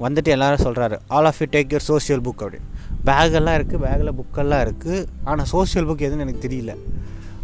வந்துட்டு 0.00 0.26
எல்லோரும் 0.26 0.64
சொல்கிறாரு 0.64 0.98
all 1.08 1.24
of 1.24 1.40
you 1.40 1.46
take 1.50 1.72
your 1.72 1.88
social 1.88 2.20
book 2.20 2.42
அப்படின்னு 2.42 2.68
பேக்கெல்லாம் 3.04 3.56
இருக்குது 3.58 3.78
பேக்கில் 3.78 4.16
புக்கெல்லாம் 4.16 4.62
இருக்குது 4.66 5.06
ஆனால் 5.24 5.46
சோசியல் 5.52 5.86
புக் 5.86 6.06
எதுன்னு 6.08 6.18
எனக்கு 6.18 6.48
தெரியல. 6.48 6.72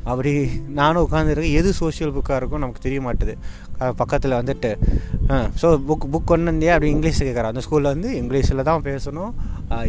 அப்படி 0.04 0.50
நானும் 0.68 1.08
உட்காந்துருக்கேன் 1.08 1.52
எது 1.52 1.72
சோஷியல் 1.72 2.12
புக்காக 2.12 2.36
இருக்கும் 2.36 2.60
நமக்கு 2.60 2.80
தெரிய 2.80 3.00
மாட்டுது. 3.00 3.34
பக்கத்தில் 4.00 4.36
வந்துட்டு 4.40 4.70
ஸோ 5.60 5.68
புக் 5.88 6.06
புக் 6.14 6.30
கொண்டு 6.30 6.50
வந்தியா? 6.50 6.72
அப்படி 6.76 6.90
இங்கிலீஷ் 6.94 7.20
கேட்குறேன் 7.26 7.52
அந்த 7.52 7.62
ஸ்கூலில் 7.66 7.92
வந்து 7.94 8.10
இங்கிலீஷில் 8.22 8.66
தான் 8.70 8.86
பேசணும். 8.88 9.32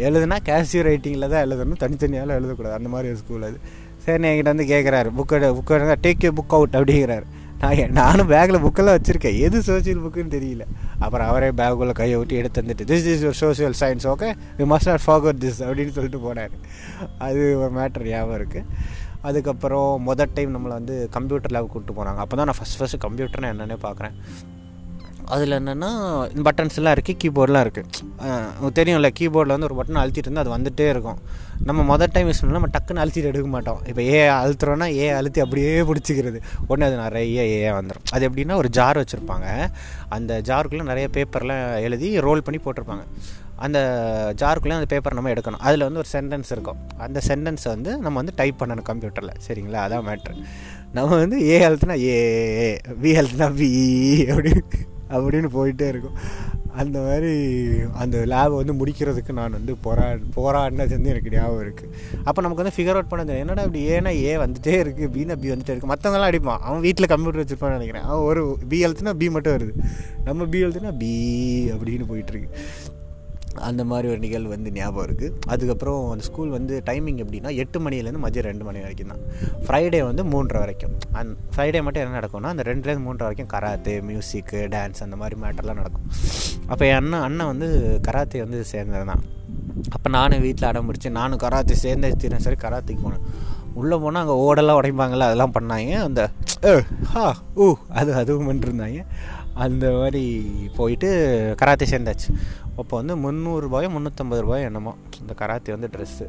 எழுதுனா 0.08 0.38
கேஷியர் 0.50 0.88
ரைட்டிங்கில் 0.90 1.32
தான் 1.34 1.44
எழுதணும். 1.46 1.80
தனித்தனியால் 1.84 2.38
எழுதக்கூடாது. 2.40 2.76
அந்த 2.80 2.90
மாதிரி 2.94 3.10
ஒரு 3.14 3.20
ஸ்கூல் 3.24 3.48
அது. 3.50 3.58
சரி 4.06 4.28
என்கிட்ட 4.30 4.52
வந்து 4.54 4.68
கேட்குறாரு 4.74 5.10
புக் 5.18 5.34
புக்கை 5.60 5.98
டேக் 6.08 6.26
யூ 6.28 6.32
புக் 6.40 6.56
அவுட் 6.58 6.78
அப்படிங்கிறாரு. 6.80 7.28
நான் 7.62 7.94
நானும் 8.00 8.30
பேக்கில் 8.32 8.64
புக்கெல்லாம் 8.64 8.98
வச்சுருக்கேன். 8.98 9.38
எது 9.46 9.58
சோசியல் 9.68 10.02
புக்குன்னு 10.06 10.34
தெரியல. 10.36 10.64
அப்புறம் 11.04 11.28
அவரே 11.32 11.50
பேக்குள்ளே 11.60 11.94
கையை 12.00 12.18
விட்டு 12.20 12.40
எடுத்து 12.42 12.62
வந்துட்டு 12.64 12.86
this 12.90 13.08
is 13.12 13.24
your 13.26 13.40
social 13.44 13.76
science 13.82 14.08
okay 14.14 14.30
we 14.58 14.66
must 14.72 14.90
not 14.92 15.06
forget 15.06 15.40
this 15.46 15.62
அப்படின்னு 15.68 15.94
சொல்லிட்டு 15.98 16.20
போனார். 16.26 16.54
அது 17.28 17.42
ஒரு 17.62 17.72
மேட்ரு 17.78 18.10
ஞாபகம் 18.12 18.38
இருக்குது 18.40 18.66
அதுக்கப்புறம் 19.30 19.90
மொதல் 20.08 20.34
டைம் 20.38 20.52
நம்மளை 20.56 20.76
வந்து 20.80 20.96
கம்ப்யூட்டர் 21.16 21.54
லேப் 21.56 21.72
கூப்பிட்டு 21.74 21.98
போனாங்க. 22.00 22.20
அப்போ 22.24 22.36
தான் 22.40 22.50
நான் 22.50 22.60
ஃபஸ்ட் 22.60 22.78
ஃபஸ்ட்டு 22.80 23.04
கம்ப்யூட்டர்னு 23.06 23.52
என்னென்னே 23.54 23.78
பார்க்குறேன். 23.88 24.16
அதில் 25.34 25.56
என்னென்னா 25.58 25.90
பட்டன்ஸ்லாம் 26.48 26.94
இருக்குது 26.96 27.20
கீபோர்டெலாம் 27.22 27.64
இருக்குது 27.66 28.72
தெரியும்ல 28.80 29.10
கீபோர்டில் 29.20 29.54
வந்து 29.56 29.68
ஒரு 29.70 29.78
பட்டன் 29.80 30.00
அழுத்திட்டு 30.02 30.28
இருந்தால் 30.28 30.46
அது 30.46 30.54
வந்துகிட்டே 30.56 30.88
இருக்கும். 30.94 31.20
நம்ம 31.68 31.82
மொதல் 31.92 32.12
டைம் 32.16 32.28
யூஸ் 32.30 32.42
பண்ணால் 32.42 32.58
நம்ம 32.60 32.70
டக்குன்னு 32.76 33.04
அழுத்திட்டு 33.04 33.30
எடுக்க 33.32 33.50
மாட்டோம். 33.56 33.80
இப்போ 33.92 34.02
ஏ 34.02 34.20
அழுத்துறோன்னா 34.40 34.88
ஏ 35.02 35.08
அழுத்தி 35.20 35.44
அப்படியே 35.46 35.72
பிடிச்சிக்கிறது. 35.90 36.40
உடனே 36.68 36.88
அது 36.90 36.98
நிறைய 37.04 37.46
ஏ 37.54 37.72
வந்துடும் 37.80 38.06
அது 38.16 38.30
எப்படின்னா 38.30 38.58
ஒரு 38.62 38.70
ஜார் 38.78 39.02
வச்சுருப்பாங்க. 39.02 39.48
அந்த 40.18 40.42
ஜாருக்குள்ளே 40.50 40.88
நிறைய 40.92 41.08
பேப்பர்லாம் 41.18 41.66
எழுதி 41.88 42.10
ரோல் 42.28 42.46
பண்ணி 42.48 42.62
போட்டிருப்பாங்க. 42.66 43.06
அந்த 43.66 43.80
ஜாருக்குள்ளே 44.42 44.78
அந்த 44.80 44.90
பேப்பர் 44.94 45.18
நம்ம 45.18 45.32
எடுக்கணும். 45.36 45.64
அதில் 45.68 45.86
வந்து 45.88 46.02
ஒரு 46.04 46.10
சென்டென்ஸ் 46.16 46.50
இருக்கும். 46.56 46.80
அந்த 47.06 47.20
சென்டென்ஸை 47.30 47.70
வந்து 47.76 47.92
நம்ம 48.06 48.16
வந்து 48.22 48.36
டைப் 48.42 48.60
பண்ணணும் 48.64 48.90
கம்ப்யூட்டரில் 48.90 49.38
சரிங்களா? 49.48 49.84
அதான் 49.86 50.06
மேட்ரு 50.10 50.36
நம்ம 50.98 51.16
வந்து 51.22 51.38
ஏ 51.52 51.56
ஹெல்த்னா 51.68 51.96
ஏ 52.10 52.18
பி 53.04 53.12
ஹெல்த்னா 53.20 53.48
பி 53.62 53.70
அப்படின்னு 54.34 54.94
அப்படின்னு 55.14 55.50
போயிட்டே 55.58 55.88
இருக்கும். 55.94 56.18
அந்த 56.82 56.98
மாதிரி 57.08 57.34
அந்த 58.04 58.18
லேபை 58.32 58.56
வந்து 58.62 58.74
முடிக்கிறதுக்கு 58.80 59.36
நான் 59.38 59.56
வந்து 59.58 59.74
போரா 59.86 60.08
போராடினது 60.38 60.96
வந்து 60.96 61.12
எனக்கு 61.14 61.34
ஞாபகம் 61.36 61.62
இருக்குது 61.66 61.92
அப்போ 62.28 62.40
நமக்கு 62.46 62.64
வந்து 62.64 62.76
ஃபிகர் 62.78 62.98
அவுட் 62.98 63.12
பண்ணது 63.14 63.38
என்னடா 63.44 63.64
இப்படி 63.68 63.84
ஏன்னா 63.98 64.12
ஏ 64.24 64.34
வந்துட்டே 64.44 64.76
இருக்குது 64.84 65.12
பின்னா 65.16 65.38
பி 65.44 65.54
வந்துட்டே 65.54 65.74
இருக்குது 65.74 65.92
மற்றவங்களாம் 65.94 66.32
அடிப்பான். 66.32 66.66
அவன் 66.68 66.84
வீட்டில் 66.88 67.12
கம்ப்யூட்டர் 67.14 67.44
வச்சுருப்பான்னு 67.44 67.78
நினைக்கிறேன். 67.78 68.08
அவன் 68.10 68.26
ஒரு 68.32 68.44
பி 68.74 68.80
எழுத்துனா 68.88 69.14
பி 69.22 69.30
மட்டும் 69.38 69.56
வருது. 69.58 69.74
நம்ம 70.28 70.46
பி 70.56 70.64
எழுத்துனா 70.66 70.94
பி 71.04 71.14
அப்படின்னு 71.76 72.08
போயிட்டுருக்கு 72.12 72.50
அந்த 73.70 73.82
மாதிரி 73.90 74.08
ஒரு 74.14 74.20
நிகழ்வு 74.26 74.52
வந்து 74.56 74.72
ஞாபகம் 74.78 75.06
இருக்குது 75.08 75.32
அதுக்கப்புறம் 75.54 76.00
அந்த 76.14 76.24
ஸ்கூல் 76.28 76.52
வந்து 76.58 76.74
டைமிங் 76.90 77.20
எப்படின்னா 77.24 77.52
எட்டு 77.64 77.80
மணிலேருந்து 77.86 78.24
மதியம் 78.26 78.48
ரெண்டு 78.50 78.66
மணி 78.68 78.84
வரைக்கும் 78.86 79.12
தான். 79.14 79.24
ஃப்ரைடே 79.66 80.02
வந்து 80.10 80.24
மூன்றரை 80.34 80.62
வரைக்கும். 80.64 80.94
அந் 81.20 81.32
ஃப்ரைடே 81.54 81.82
மட்டும் 81.86 82.04
என்ன 82.04 82.18
நடக்கும்னா 82.20 82.52
அந்த 82.56 82.66
ரெண்டுலேருந்து 82.72 83.06
மூன்றரை 83.08 83.28
வரைக்கும் 83.28 83.52
கராத்தே 83.56 83.96
மியூசிக்கு 84.10 84.62
டான்ஸ் 84.76 85.04
அந்த 85.08 85.18
மாதிரி 85.22 85.38
மேட்டர்லாம் 85.44 85.80
நடக்கும். 85.82 86.06
அப்போ 86.72 86.84
என் 86.92 87.00
அண்ணன் 87.02 87.26
அண்ணன் 87.28 87.52
வந்து 87.54 87.70
கராத்தே 88.08 88.42
வந்து 88.46 88.60
சேர்ந்தது 88.74 89.06
தான். 89.12 89.24
அப்போ 89.96 90.08
நானும் 90.18 90.44
வீட்டில் 90.46 90.70
அடம் 90.70 90.88
பிடிச்சி 90.90 91.10
நானும் 91.20 91.44
கராத்தே 91.46 91.78
சேர்ந்த 91.86 92.12
தீரன் 92.24 92.46
சரி 92.48 92.60
கராத்தேக்கு 92.66 93.04
போனேன். 93.06 93.26
உள்ளே 93.80 93.96
போனால் 94.04 94.22
அங்கே 94.24 94.36
ஓடெல்லாம் 94.44 94.78
உடைப்பாங்கள்ல 94.80 95.28
அதெல்லாம் 95.30 95.56
பண்ணாங்க. 95.56 95.96
அந்த 96.08 96.22
ஹா 97.14 97.26
ஊ 97.64 97.66
அது 98.00 98.12
அதுவும் 98.20 98.48
பண்ணிருந்தாங்க 98.50 99.02
அந்த 99.66 99.86
மாதிரி 99.98 100.22
போயிட்டு 100.78 101.10
கராத்தே 101.60 101.86
சேர்ந்தாச்சு. 101.92 102.30
அப்போ 102.82 102.94
வந்து 103.00 103.14
முந்நூறுரூபாயோ 103.24 103.90
முந்நூற்றம்பது 103.96 104.42
ரூபாயோ 104.46 104.64
என்னமோ 104.70 104.94
இந்த 105.22 105.34
கராத்தே 105.42 105.74
வந்து 105.76 105.90
ட்ரெஸ்ஸு 105.96 106.26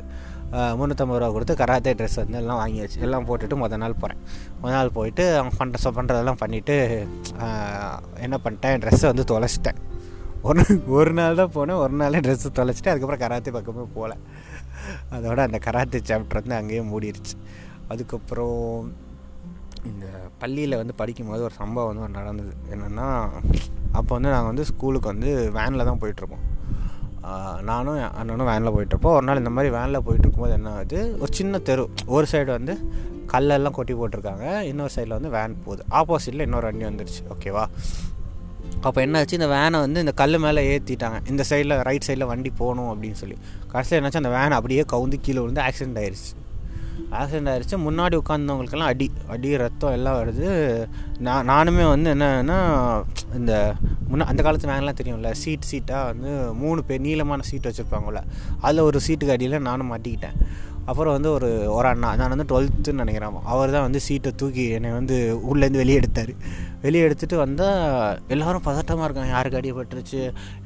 முந்நூற்றம்பது 0.80 1.18
ரூபா 1.20 1.30
கொடுத்து 1.36 1.54
கராத்தே 1.60 1.92
ட்ரெஸ் 1.98 2.18
வந்து 2.22 2.38
எல்லாம் 2.40 2.60
வாங்கியாச்சு. 2.62 2.98
எல்லாம் 3.06 3.26
போட்டுட்டு 3.28 3.56
மொதல் 3.62 3.82
நாள் 3.84 3.96
போகிறேன் 4.02 4.20
மொதல் 4.60 4.76
நாள் 4.78 4.92
போயிட்டு 4.98 5.24
அவங்க 5.38 5.52
பண்ணுற 5.60 5.78
சொ 5.84 5.90
பண்ணுறதெல்லாம் 5.98 6.40
பண்ணிவிட்டு 6.42 6.76
என்ன 8.26 8.36
பண்ணிட்டேன் 8.44 8.80
ட்ரெஸ்ஸை 8.84 9.08
வந்து 9.12 9.24
தொலைச்சிட்டேன். 9.32 9.80
ஒரு 10.48 10.62
ஒரு 10.98 11.12
நாள் 11.18 11.40
தான் 11.40 11.54
போனேன் 11.56 11.80
ஒரு 11.84 11.94
நாளே 12.02 12.20
ட்ரெஸ்ஸு 12.26 12.50
தொலைச்சிட்டு 12.60 12.92
அதுக்கப்புறம் 12.92 13.22
கராத்தே 13.24 13.52
பக்கமே 13.56 13.86
போகல. 13.96 14.14
அதோட 15.16 15.38
அந்த 15.48 15.58
கராத்தே 15.66 16.00
சாப்டர் 16.10 16.40
வந்து 16.42 16.58
அங்கேயே 16.60 16.82
மூடிடுச்சு 16.92 17.36
அதுக்கப்புறம் 17.92 18.60
இந்த 19.90 20.06
பள்ளியில் 20.42 20.80
வந்து 20.80 20.94
படிக்கும்போது 21.00 21.42
ஒரு 21.48 21.54
சம்பவம் 21.62 21.90
வந்து 21.90 22.18
நடந்தது. 22.20 22.54
என்னென்னா 22.74 23.08
அப்போ 24.00 24.12
வந்து 24.16 24.30
நாங்கள் 24.34 24.50
வந்து 24.52 24.66
ஸ்கூலுக்கு 24.70 25.10
வந்து 25.12 25.30
வேனில் 25.58 25.88
தான் 25.90 26.00
போயிட்டுருப்போம். 26.02 26.44
நானும் 27.68 27.98
என் 28.02 28.16
அண்ணனும் 28.20 28.48
வேனில் 28.50 28.72
போயிட்டுருப்போம். 28.74 29.14
ஒரு 29.18 29.26
நாள் 29.28 29.40
இந்த 29.42 29.52
மாதிரி 29.54 29.70
வேனில் 29.76 30.04
போயிட்டு 30.06 30.24
இருக்கும்போது 30.24 30.56
என்ன 30.58 30.72
ஆகுது? 30.78 30.98
ஒரு 31.22 31.30
சின்ன 31.38 31.58
தெரு 31.68 31.84
ஒரு 32.16 32.26
சைடு 32.32 32.50
வந்து 32.58 32.74
கல்லெல்லாம் 33.32 33.76
கொட்டி 33.78 33.94
போட்டிருக்காங்க. 34.00 34.44
இன்னொரு 34.70 34.92
சைடில் 34.96 35.16
வந்து 35.18 35.32
வேன் 35.36 35.56
போகுது. 35.64 35.82
ஆப்போசிட்டில் 36.00 36.46
இன்னொரு 36.46 36.68
வண்டி 36.70 36.86
வந்துருச்சு. 36.90 37.22
ஓகேவா 37.34 37.64
அப்போ 38.86 38.98
என்னாச்சு 39.04 39.38
இந்த 39.38 39.48
வேனை 39.54 39.76
வந்து 39.84 40.02
இந்த 40.04 40.12
கல் 40.20 40.38
மேலே 40.44 40.62
ஏற்றிட்டாங்க 40.72 41.18
இந்த 41.32 41.42
சைடில் 41.50 41.74
ரைட் 41.88 42.06
சைடில் 42.08 42.30
வண்டி 42.32 42.50
போகணும் 42.60 42.90
அப்படின்னு 42.92 43.18
சொல்லி. 43.22 43.36
கடைசியில் 43.72 43.98
என்னாச்சு? 44.00 44.20
அந்த 44.22 44.32
வேன் 44.38 44.56
அப்படியே 44.58 44.82
கவுந்து 44.92 45.18
கீழே 45.26 45.40
விழுந்து 45.44 45.62
ஆக்சிடென்ட் 45.66 46.00
ஆயிடுச்சு 46.02 46.32
ஆக்சிடென்ட் 47.18 47.50
ஆகிடுச்சி 47.52 47.76
முன்னாடி 47.86 48.14
உட்காந்தவங்களுக்கெல்லாம் 48.20 48.92
அடி 48.92 49.06
அடி 49.34 49.50
ரத்தம் 49.64 49.96
எல்லாம் 49.98 50.18
வருது. 50.20 50.48
நான் 51.26 51.48
நானுமே 51.52 51.84
வந்து 51.94 52.08
என்னன்னா 52.14 52.58
இந்த 53.40 53.52
முன்ன 54.10 54.28
அந்த 54.32 54.40
காலத்து 54.46 54.72
வேன்லாம் 54.72 55.00
தெரியும்ல 55.00 55.30
சீட் 55.42 55.68
சீட்டாக 55.70 56.08
வந்து 56.10 56.30
மூணு 56.62 56.80
பேர் 56.88 57.04
நீளமான 57.06 57.46
சீட் 57.50 57.68
வச்சுருப்பாங்கள்ல 57.68 58.22
அதில் 58.66 58.86
ஒரு 58.88 59.00
சீட்டுக்கு 59.06 59.36
அடியில் 59.36 59.66
நானும் 59.68 59.90
மாட்டிக்கிட்டேன். 59.92 60.38
அப்புறம் 60.90 61.14
வந்து 61.16 61.30
ஒரு 61.36 61.48
ஒரு 61.76 61.86
அண்ணா 61.90 62.08
நான் 62.18 62.32
வந்து 62.32 62.46
டுவெல்த்துன்னு 62.50 63.02
நினைக்கிறேன் 63.02 63.38
அவர் 63.52 63.72
தான் 63.76 63.86
வந்து 63.86 64.00
சீட்டை 64.06 64.30
தூக்கி 64.40 64.64
என்னை 64.76 64.90
வந்து 64.98 65.16
உள்ளேருந்து 65.50 65.82
வெளியே 65.82 65.96
எடுத்தார். 66.00 66.32
வெளியே 66.84 67.04
எடுத்துகிட்டு 67.06 67.36
வந்தால் 67.44 68.20
எல்லோரும் 68.34 68.66
பதட்டமாக 68.68 69.08
இருக்காங்க. 69.08 69.32
யாருக்கு 69.36 69.60
அடிபட்டுருச்சு 69.60 70.20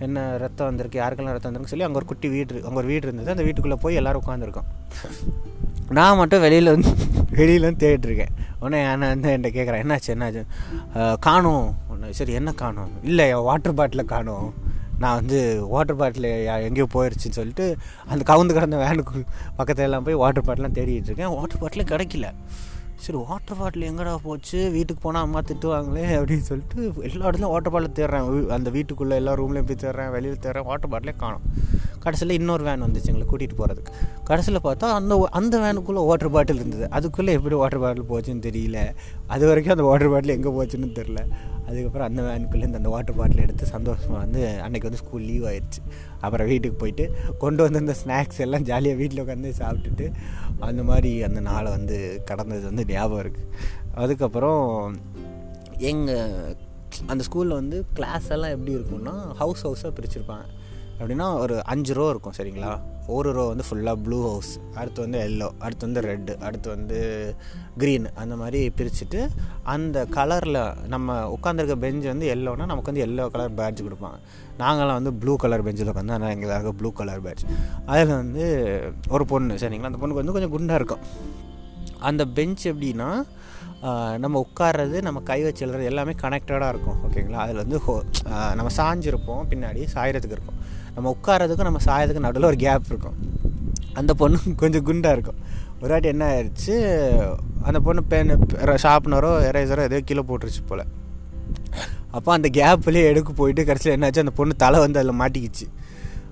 என்ன 0.06 0.26
ரத்தம் 0.44 0.68
வந்திருக்கு? 0.70 1.00
யாருக்கெல்லாம் 1.02 1.36
ரத்தம் 1.36 1.50
வந்திருக்குன்னு 1.50 1.76
சொல்லி 1.76 1.88
அங்கே 1.88 2.00
ஒரு 2.02 2.10
குட்டி 2.12 2.30
வீடு 2.34 2.64
அங்கே 2.66 2.80
ஒரு 2.82 2.90
வீடு 2.92 3.08
இருந்தது. 3.08 3.34
அந்த 3.36 3.46
வீட்டுக்குள்ளே 3.48 3.80
போய் 3.86 4.00
எல்லோரும் 4.02 4.24
உட்காந்துருக்கோம் 4.24 4.68
நான் 5.98 6.18
மட்டும் 6.20 6.42
வெளியில் 6.44 6.72
வந்து 6.74 6.90
வெளியில் 7.38 7.66
வந்து 7.68 7.82
தேடிட்டுருக்கேன். 7.84 8.34
உடனே 8.60 8.80
நான் 9.00 9.12
வந்து 9.12 9.28
என்கிட்ட 9.32 9.50
கேட்குறேன் 9.56 9.82
என்னாச்சு 9.84 10.10
என்னாச்சு? 10.14 10.42
காணும். 11.26 11.66
ஒன்று 11.92 12.14
சரி 12.18 12.32
என்ன 12.40 12.50
காணும்? 12.62 12.92
இல்லை 13.10 13.26
வாட்டர் 13.48 13.76
பாட்டிலை 13.78 14.04
காணும். 14.14 14.48
நான் 15.02 15.18
வந்து 15.20 15.38
வாட்டர் 15.72 15.98
பாட்டில் 16.00 16.28
எங்கேயோ 16.66 16.86
போயிடுச்சுன்னு 16.94 17.38
சொல்லிட்டு 17.38 17.66
அந்த 18.12 18.22
கவுந்து 18.30 18.56
கிடந்த 18.56 18.78
வேனுக்கு 18.84 19.20
பக்கத்துல 19.58 19.86
எல்லாம் 19.88 20.06
போய் 20.08 20.20
வாட்டர் 20.22 20.46
பாட்டிலாம் 20.48 20.76
தேடிட்டு 20.78 21.10
இருக்கேன் 21.10 21.34
வாட்டர் 21.38 21.62
பாட்டிலும் 21.62 21.90
கிடைக்கல. 21.92 22.28
சரி 23.04 23.18
வாட்டர் 23.28 23.58
பாட்டில் 23.58 23.86
எங்கடா 23.90 24.14
போச்சு? 24.24 24.58
வீட்டுக்கு 24.74 25.02
போனால் 25.04 25.24
அம்மா 25.26 25.40
திட்டுவாங்களே 25.48 26.06
அப்படின்னு 26.18 26.46
சொல்லிட்டு 26.48 26.78
எல்லா 27.08 27.22
இடத்துலையும் 27.28 27.52
வாட்டர் 27.54 27.72
பாட்டில் 27.74 27.96
தேடுறேன். 27.98 28.26
அந்த 28.56 28.70
வீட்டுக்குள்ளே 28.76 29.16
எல்லா 29.20 29.32
ரூம்லேயும் 29.40 29.68
போய் 29.70 29.82
தேடுறேன் 29.84 30.10
வெளியில் 30.16 30.42
தேடுறேன் 30.46 30.66
வாட்டர் 30.70 30.92
பாட்டிலே 30.94 31.14
காணும். 31.22 31.46
கடைசியில் 32.04 32.34
இன்னொரு 32.38 32.62
வேன் 32.66 32.84
வந்துச்சு 32.86 33.10
எங்களை 33.10 33.26
கூட்டிகிட்டு 33.30 33.56
போகிறதுக்கு 33.60 33.92
கடைசியில் 34.28 34.64
பார்த்தா 34.66 34.88
அந்த 34.98 35.14
அந்த 35.40 35.54
வேனுக்குள்ளே 35.64 36.02
வாட்டர் 36.10 36.34
பாட்டில் 36.36 36.60
இருந்தது. 36.62 36.86
அதுக்குள்ளே 36.98 37.32
எப்படி 37.38 37.56
வாட்டர் 37.62 37.82
பாட்டில் 37.84 38.10
போச்சுன்னு 38.12 38.44
தெரியல. 38.48 38.78
அது 39.34 39.44
வரைக்கும் 39.50 39.74
அந்த 39.76 39.86
வாட்டர் 39.90 40.12
பாட்டில் 40.14 40.36
எங்கே 40.36 40.52
போச்சுன்னு 40.58 40.90
தெரில 41.00 41.22
அதுக்கப்புறம் 41.68 42.06
அந்த 42.10 42.20
வேனுக்குள்ளேருந்து 42.28 42.80
அந்த 42.82 42.92
வாட்டர் 42.94 43.18
பாட்டில் 43.18 43.42
எடுத்து 43.46 43.66
சந்தோஷமாக 43.74 44.20
வந்து 44.24 44.42
அன்றைக்கி 44.66 44.86
வந்து 44.88 45.02
ஸ்கூல் 45.02 45.26
லீவ் 45.30 45.44
ஆயிடுச்சு 45.50 45.82
அப்புறம் 46.20 46.46
வீட்டுக்கு 46.46 46.76
போயிட்டு 46.76 47.04
கொண்டு 47.38 47.62
வந்திருந்த 47.62 47.94
ஸ்நாக்ஸ் 48.04 48.40
எல்லாம் 48.40 48.62
ஜாலியாக 48.62 48.98
வீட்டில் 48.98 49.22
உட்காந்து 49.24 49.52
சாப்பிட்டுட்டு 49.58 50.12
அந்த 50.60 50.82
மாதிரி 50.82 51.22
அந்த 51.22 51.40
நாளை 51.40 51.70
வந்து 51.70 52.22
கடந்தது 52.24 52.64
வந்து 52.64 52.84
ஞாபகம் 52.86 53.22
இருக்குது 53.24 53.48
அதுக்கப்புறம் 53.94 54.96
எங்கள் 55.78 56.56
அந்த 57.06 57.24
ஸ்கூலில் 57.26 57.58
வந்து 57.60 57.84
கிளாஸ் 57.94 58.30
எல்லாம் 58.30 58.50
எப்படி 58.50 58.74
இருக்கும்னா 58.76 59.14
ஹவுஸ் 59.34 59.66
ஹவுஸாக 59.66 59.92
பிரிச்சுருப்பாங்க. 59.96 60.46
அப்படின்னா 61.00 61.26
ஒரு 61.42 61.54
அஞ்சு 61.72 61.92
ரோ 61.98 62.06
இருக்கும் 62.12 62.34
சரிங்களா? 62.38 62.72
ஒரு 63.16 63.28
ரோ 63.36 63.44
வந்து 63.50 63.64
ஃபுல்லாக 63.66 63.96
ப்ளூ 64.06 64.18
ஹவுஸ் 64.26 64.50
அடுத்து 64.80 65.00
வந்து 65.04 65.18
எல்லோ 65.28 65.46
அடுத்து 65.64 65.86
வந்து 65.86 66.02
ரெட்டு 66.08 66.32
அடுத்து 66.46 66.68
வந்து 66.74 66.98
க்ரீன் 67.80 68.06
அந்த 68.22 68.34
மாதிரி 68.40 68.60
பிரிச்சுட்டு 68.78 69.20
அந்த 69.74 70.04
கலரில் 70.16 70.60
நம்ம 70.94 71.16
உட்காந்துருக்க 71.36 71.76
பெஞ்சு 71.84 72.08
வந்து 72.12 72.28
எல்லோனா 72.34 72.66
நமக்கு 72.72 72.92
வந்து 72.92 73.04
எல்லோ 73.06 73.26
கலர் 73.34 73.56
பேட்ஜ் 73.60 73.84
கொடுப்பாங்க. 73.86 74.18
நாங்களாம் 74.62 74.98
வந்து 75.00 75.12
ப்ளூ 75.22 75.34
கலர் 75.44 75.66
பெஞ்சில் 75.68 75.90
உட்காந்து 75.92 76.16
அதனால் 76.16 76.34
எங்களுக்கு 76.36 76.72
ப்ளூ 76.80 76.90
கலர் 77.00 77.24
பேட்ஜ் 77.26 77.44
அதில் 77.92 78.16
வந்து 78.22 78.46
ஒரு 79.16 79.26
பொண்ணு 79.32 79.60
சரிங்களா? 79.64 79.90
அந்த 79.92 80.00
பொண்ணுக்கு 80.02 80.22
வந்து 80.22 80.36
கொஞ்சம் 80.38 80.54
குண்டாக 80.56 80.80
இருக்கும். 80.82 81.04
அந்த 82.10 82.22
பெஞ்ச் 82.38 82.64
எப்படின்னா 82.72 83.10
நம்ம 84.22 84.38
உட்கார்றது 84.44 84.96
நம்ம 85.06 85.18
கை 85.28 85.38
வச்சு 85.44 85.62
எழுதுறது 85.64 85.90
எல்லாமே 85.90 86.12
கனெக்டடாக 86.22 86.72
இருக்கும் 86.72 86.98
ஓகேங்களா? 87.06 87.38
அதில் 87.44 87.60
வந்து 87.62 87.78
ஹோ 87.84 87.94
நம்ம 88.58 88.70
சாஞ்சிருப்போம் 88.78 89.44
பின்னாடி 89.52 89.82
சாயறதுக்கு 89.94 90.36
இருக்கும். 90.38 90.58
நம்ம 90.94 91.16
உட்காரதுக்கும் 91.16 91.68
நம்ம 91.68 91.82
சாயத்துக்கும் 91.84 92.26
நடுவில் 92.28 92.46
ஒரு 92.46 92.56
கேப் 92.56 92.88
இருக்கும். 92.88 93.18
அந்த 93.94 94.14
பொண்ணு 94.14 94.38
கொஞ்சம் 94.56 94.84
குண்டாக 94.84 95.12
இருக்கும். 95.12 95.38
ஒரு 95.82 95.90
வாட்டி 95.92 96.08
என்ன 96.08 96.24
ஆயிடுச்சு 96.32 96.74
அந்த 97.62 97.80
பொண்ணு 97.80 98.02
பென் 98.04 98.32
ஷார்ப்னரோ 98.84 99.30
எரேசரோ 99.48 99.82
எதோ 99.82 100.00
கீழே 100.00 100.22
போட்டுருச்சு 100.28 100.62
போல். 100.66 100.84
அப்போ 102.10 102.32
அந்த 102.32 102.48
கேப்லேயே 102.52 103.04
எடுக்க 103.04 103.32
போயிட்டு 103.32 103.64
கடைசியில் 103.64 103.94
என்னாச்சு 103.96 104.18
அந்த 104.18 104.30
பொண்ணு 104.30 104.56
தலை 104.56 104.80
வந்து 104.80 104.98
அதில் 104.98 105.20
மாட்டிக்கிச்சு. 105.20 105.66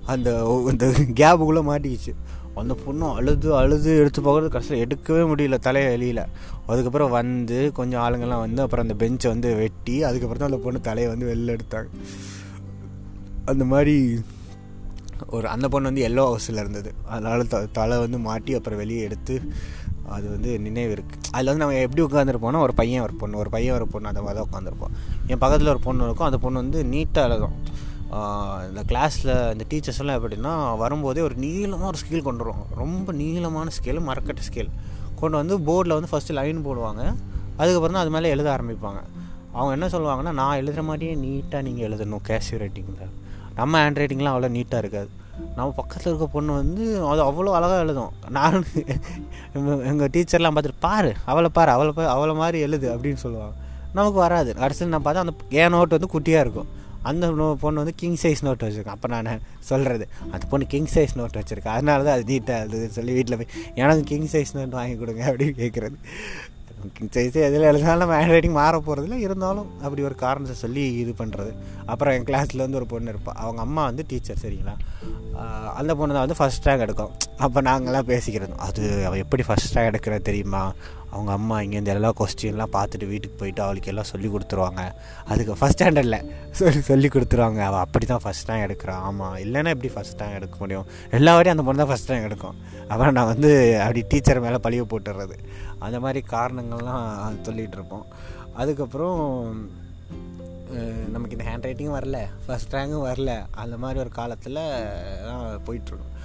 அந்த 0.05 0.29
அந்த 0.69 0.85
கேப்புக்குள்ளே 1.21 1.63
மாட்டிக்கிச்சு. 1.71 2.13
அந்த 2.55 2.73
பொண்ணு 2.85 3.05
அழுது 3.13 3.49
அழுது 3.55 3.97
எடுத்து 3.97 4.21
போகிறது 4.21 4.49
கடைசியில் 4.49 4.83
எடுக்கவே 4.85 5.23
முடியல 5.31 5.57
தலையை 5.57 5.89
வெளியில் 5.89 6.23
அதுக்கப்புறம் 6.67 7.09
வந்து 7.09 7.71
கொஞ்சம் 7.71 8.01
ஆளுங்கள்லாம் 8.01 8.39
வந்து 8.39 8.61
அப்புறம் 8.61 8.89
அந்த 8.89 9.05
பெஞ்சை 9.05 9.27
வந்து 9.27 9.55
வெட்டி 9.55 10.03
அதுக்கப்புறம் 10.03 10.41
தான் 10.41 10.51
அந்த 10.51 10.61
பொண்ணு 10.65 10.81
தலையை 10.81 11.09
வந்து 11.11 11.29
வெளில 11.31 11.55
எடுத்தாங்க. 11.57 11.89
அந்த 13.45 13.65
மாதிரி 13.65 13.95
ஒரு 15.35 15.47
அந்த 15.53 15.65
பொண்ணு 15.73 15.89
வந்து 15.91 16.05
எல்லோ 16.09 16.23
ஹவுஸில் 16.29 16.61
இருந்தது. 16.63 16.89
அதனால் 17.13 17.43
த 17.53 17.59
தலை 17.77 17.97
வந்து 18.05 18.17
மாட்டி 18.27 18.51
அப்புறம் 18.57 18.81
வெளியே 18.83 19.03
எடுத்து 19.09 19.35
அது 20.15 20.25
வந்து 20.33 20.51
நினைவு 20.65 20.91
இருக்குது 20.95 21.29
அதில் 21.35 21.51
வந்து 21.51 21.63
நம்ம 21.63 21.81
எப்படி 21.85 22.03
உட்காந்துருப்போம்னா 22.05 22.61
ஒரு 22.67 22.73
பையன் 22.79 23.03
ஒரு 23.07 23.15
பொண்ணு 23.21 23.39
ஒரு 23.43 23.49
பையன் 23.55 23.75
ஒரு 23.79 23.87
பொண்ணு 23.93 24.09
அந்த 24.11 24.21
மாதிரி 24.25 24.37
தான் 24.39 24.47
உட்காந்துருப்போம் 24.49 24.93
என் 25.31 25.41
பக்கத்தில் 25.43 25.71
ஒரு 25.73 25.81
பொண்ணு 25.87 26.07
இருக்கும் 26.07 26.27
அந்த 26.29 26.39
பொண்ணு 26.45 26.63
வந்து 26.63 26.79
நீட்டாக 26.93 27.29
எழுதும் 27.29 27.55
இந்த 28.69 28.81
கிளாஸில் 28.91 29.33
இந்த 29.53 29.65
டீச்சர்ஸ் 29.71 29.99
எல்லாம் 30.03 30.17
எப்படின்னா 30.19 30.53
வரும்போதே 30.83 31.21
ஒரு 31.27 31.35
நீளமாக 31.45 31.89
ஒரு 31.91 31.99
ஸ்கேல் 32.01 32.25
கொண்டு 32.27 32.43
வருவாங்க. 32.43 32.65
ரொம்ப 32.81 33.13
நீளமான 33.21 33.71
ஸ்கேல் 33.77 33.99
மரக்கட்ட 34.09 34.43
ஸ்கேல் 34.49 34.71
கொண்டு 35.21 35.35
வந்து 35.41 35.55
போர்டில் 35.67 35.97
வந்து 35.97 36.11
ஃபஸ்ட்டு 36.11 36.37
லைன் 36.39 36.65
போடுவாங்க. 36.67 37.03
அதுக்கப்புறம் 37.59 37.95
தான் 37.95 38.03
அது 38.05 38.13
மேலே 38.15 38.31
எழுத 38.35 38.47
ஆரம்பிப்பாங்க. 38.55 39.01
அவங்க 39.57 39.71
என்ன 39.77 39.87
சொல்லுவாங்கன்னா 39.93 40.33
நான் 40.41 40.57
எழுதுகிற 40.61 40.83
மாதிரியே 40.89 41.13
நீட்டாக 41.25 41.61
நீங்கள் 41.67 41.87
எழுதணும் 41.89 42.23
கேஷியூ 42.29 42.57
ரைட்டிங்கில் 42.63 43.13
நம்ம 43.59 43.81
ஹேண்ட் 43.83 44.01
ரைட்டிங்லாம் 44.01 44.33
அவ்வளோ 44.35 44.51
நீட்டாக 44.57 44.83
இருக்காது. 44.83 45.09
நம்ம 45.57 45.69
பக்கத்தில் 45.79 46.09
இருக்க 46.11 46.25
பொண்ணு 46.33 46.51
வந்து 46.61 46.83
அது 47.11 47.21
அவ்வளோ 47.29 47.53
அழகாக 47.59 47.83
எழுதும். 47.85 48.13
நான் 48.37 48.57
எங்கள் 49.91 50.11
டீச்சர்லாம் 50.15 50.55
பார்த்துட்டு 50.55 50.83
பாரு 50.87 51.11
அவளை 51.31 51.51
பாரு 51.57 51.71
அவளை 51.75 51.93
பாரு 51.99 52.09
அவளை 52.15 52.35
மாதிரி 52.41 52.59
எழுது 52.67 52.87
அப்படின்னு 52.95 53.21
சொல்லுவாங்க. 53.25 53.55
நமக்கு 53.97 54.19
வராது. 54.25 54.51
கடைசியில் 54.61 54.93
நான் 54.95 55.05
பார்த்தா 55.05 55.25
அந்த 55.25 55.33
என் 55.61 55.73
நோட்டு 55.75 55.97
வந்து 55.97 56.13
குட்டியாக 56.15 56.45
இருக்கும். 56.45 56.69
அந்த 57.09 57.25
பொண்ணு 57.61 57.81
வந்து 57.81 57.93
கிங் 57.99 58.17
சைஸ் 58.23 58.41
நோட் 58.45 58.63
வச்சுருக்கேன் 58.65 58.95
அப்போ 58.95 59.07
நான் 59.13 59.29
சொல்கிறது 59.69 60.05
அந்த 60.31 60.43
பொண்ணு 60.51 60.65
கிங் 60.73 60.89
சைஸ் 60.93 61.13
நோட் 61.19 61.37
வச்சுருக்கேன் 61.39 61.75
அதனால 61.75 62.03
தான் 62.07 62.15
அது 62.17 62.25
நீட்டாக 62.31 62.57
இருந்ததுன்னு 62.61 62.95
சொல்லி 62.97 63.13
வீட்டில் 63.17 63.37
போய் 63.41 63.53
எனக்கு 63.81 64.03
கிங் 64.11 64.27
சைஸ் 64.33 64.51
நோட் 64.57 64.75
வாங்கி 64.79 64.95
கொடுங்க 65.03 65.23
அப்படின்னு 65.29 65.55
கேட்குறது 65.61 65.97
எதில் 67.45 67.67
எழுதினாலும் 67.69 68.03
நம்ம 68.03 68.17
ஹேண்ட் 68.21 68.33
ரைட்டிங் 68.35 68.51
மாற 68.51 68.77
போகிறதில்ல 68.77 69.17
இருந்தாலும் 69.17 69.69
அப்படி 69.81 70.03
ஒரு 70.03 70.15
காரணத்தை 70.15 70.55
சொல்லி 70.55 70.83
இது 70.95 71.13
பண்ணுறது 71.23 71.51
அப்புறம் 71.85 72.13
என் 72.13 72.23
கிளாஸில் 72.23 72.63
வந்து 72.65 72.77
ஒரு 72.77 72.85
பொண்ணு 72.85 73.09
இருப்பாள் 73.09 73.35
அவங்க 73.35 73.61
அம்மா 73.61 73.83
வந்து 73.83 74.05
டீச்சர் 74.07 74.41
சரிங்களா? 74.41 74.75
அந்த 75.75 75.95
பொண்ணு 75.95 76.15
தான் 76.15 76.25
வந்து 76.27 76.39
ஃபஸ்ட் 76.39 76.67
ரேங்க் 76.67 76.85
எடுக்கும். 76.85 77.11
அப்போ 77.37 77.61
நாங்கள்லாம் 77.61 78.09
பேசிக்கிறது 78.11 78.55
அது 78.57 79.05
அவள் 79.05 79.17
எப்படி 79.17 79.43
ஃபஸ்ட் 79.47 79.75
ரேங்க் 79.75 79.91
எடுக்கிறது 79.91 80.21
தெரியுமா? 80.21 80.73
அவங்க 81.13 81.31
அம்மா 81.37 81.55
இங்கேருந்து 81.65 81.93
எல்லா 81.93 82.11
கொஸ்டின்லாம் 82.19 82.73
பார்த்துட்டு 82.75 83.05
வீட்டுக்கு 83.11 83.37
போயிட்டு 83.41 83.61
அவளுக்கு 83.65 83.91
எல்லாம் 83.91 84.09
சொல்லி 84.11 84.27
கொடுத்துருவாங்க. 84.33 84.83
அதுக்கு 85.31 85.53
ஃபஸ்ட் 85.59 85.77
ஸ்டாண்டர்டில் 85.77 86.19
சொல்லி 86.59 86.81
சொல்லி 86.89 87.07
கொடுத்துருவாங்க. 87.15 87.59
அவள் 87.69 87.83
அப்படி 87.85 88.05
தான் 88.11 88.23
ஃபஸ்ட் 88.25 88.49
ரேங்க் 88.49 88.65
எடுக்கிறான் 88.67 89.01
ஆமாம் 89.07 89.35
இல்லைன்னா 89.43 89.73
எப்படி 89.75 89.91
ஃபஸ்ட் 89.95 90.21
ரேங்க் 90.21 90.37
எடுக்க 90.39 90.55
முடியும்? 90.63 90.87
எல்லா 91.19 91.33
வாட்டியும் 91.35 91.55
அந்த 91.55 91.65
பொண்ணு 91.67 91.83
தான் 91.83 91.91
ஃபஸ்ட் 91.91 92.11
ரேங்க் 92.13 92.27
எடுக்கும். 92.29 92.57
அப்புறம் 92.91 93.13
நான் 93.17 93.31
வந்து 93.33 93.51
அப்படி 93.83 94.03
டீச்சர் 94.13 94.43
மேலே 94.47 94.59
பழிய 94.67 94.85
போட்டுடுறது 94.93 95.37
அந்த 95.87 95.99
மாதிரி 96.05 96.21
காரணங்கள்லாம் 96.35 97.43
சொல்லிகிட்டு 97.49 97.79
இருப்போம். 97.79 98.07
அதுக்கப்புறம் 98.61 99.21
நமக்கு 101.13 101.35
இந்த 101.35 101.45
ஹேண்ட் 101.49 101.65
ரைட்டிங்கும் 101.67 101.97
வரல 101.97 102.19
ஃபஸ்ட் 102.45 102.73
ரேங்கும் 102.77 103.05
வரல. 103.09 103.31
அந்த 103.61 103.75
மாதிரி 103.83 103.99
ஒரு 104.03 104.11
காலத்தில் 104.17 104.59
போயிட்டுருக்கோம் 105.67 106.15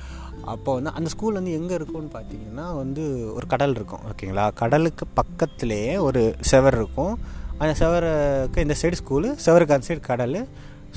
அப்போ 0.53 0.71
வந்து 0.77 0.91
அந்த 0.99 1.09
ஸ்கூல் 1.15 1.39
வந்து 1.39 1.53
எங்கே 1.59 1.75
இருக்கும்னு 1.79 2.11
பார்த்தீங்கன்னா 2.17 2.67
வந்து 2.83 3.03
ஒரு 3.37 3.47
கடல் 3.53 3.75
இருக்கும் 3.79 4.05
ஓகேங்களா 4.11 4.45
கடலுக்கு 4.61 5.05
பக்கத்துலேயே 5.19 5.93
ஒரு 6.07 6.23
செவர் 6.51 6.77
இருக்கும். 6.81 7.15
அந்த 7.63 7.73
செவருக்கு 7.81 8.65
இந்த 8.67 8.77
சைடு 8.81 8.99
ஸ்கூலு 9.01 9.29
செவருக்கு 9.47 9.77
அந்த 9.77 9.87
சைடு 9.89 10.03
கடல். 10.11 10.39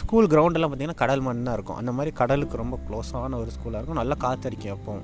ஸ்கூல் 0.02 0.30
கிரவுண்டெல்லாம் 0.32 0.72
பார்த்திங்கன்னா 0.72 1.02
கடல் 1.04 1.26
மண் 1.28 1.46
தான் 1.48 1.56
இருக்கும். 1.58 1.80
அந்த 1.82 1.92
மாதிரி 1.98 2.12
கடலுக்கு 2.22 2.62
ரொம்ப 2.64 2.76
க்ளோஸான 2.88 3.38
ஒரு 3.44 3.52
ஸ்கூலாக 3.56 3.80
இருக்கும். 3.80 4.02
நல்லா 4.02 4.18
காத்தடிக்கும் 4.26 4.76
அப்போ 4.78 4.96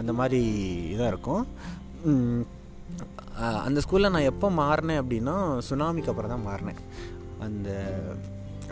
அந்த 0.00 0.12
மாதிரி 0.20 0.40
இதாக 0.94 1.12
இருக்கும். 1.12 1.42
அந்த 3.66 3.78
ஸ்கூலில் 3.84 4.14
நான் 4.14 4.30
எப்போ 4.32 4.48
மாறினேன் 4.62 5.00
அப்படின்னா 5.02 5.34
சுனாமிக்கு 5.68 6.12
அப்புறம் 6.12 6.32
தான் 6.34 6.46
மாறினேன். 6.48 6.80
அந்த 7.46 7.68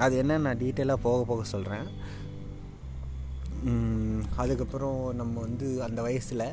அது 0.05 0.15
என்ன 0.23 0.39
நான் 0.47 0.61
டீட்டெயிலாக 0.63 1.05
போக 1.07 1.21
போக 1.31 1.45
சொல்கிறேன் 1.55 1.87
அதுக்கப்புறம் 4.43 4.99
நம்ம 5.21 5.35
வந்து 5.47 5.69
அந்த 5.87 6.01
வயசில் 6.09 6.47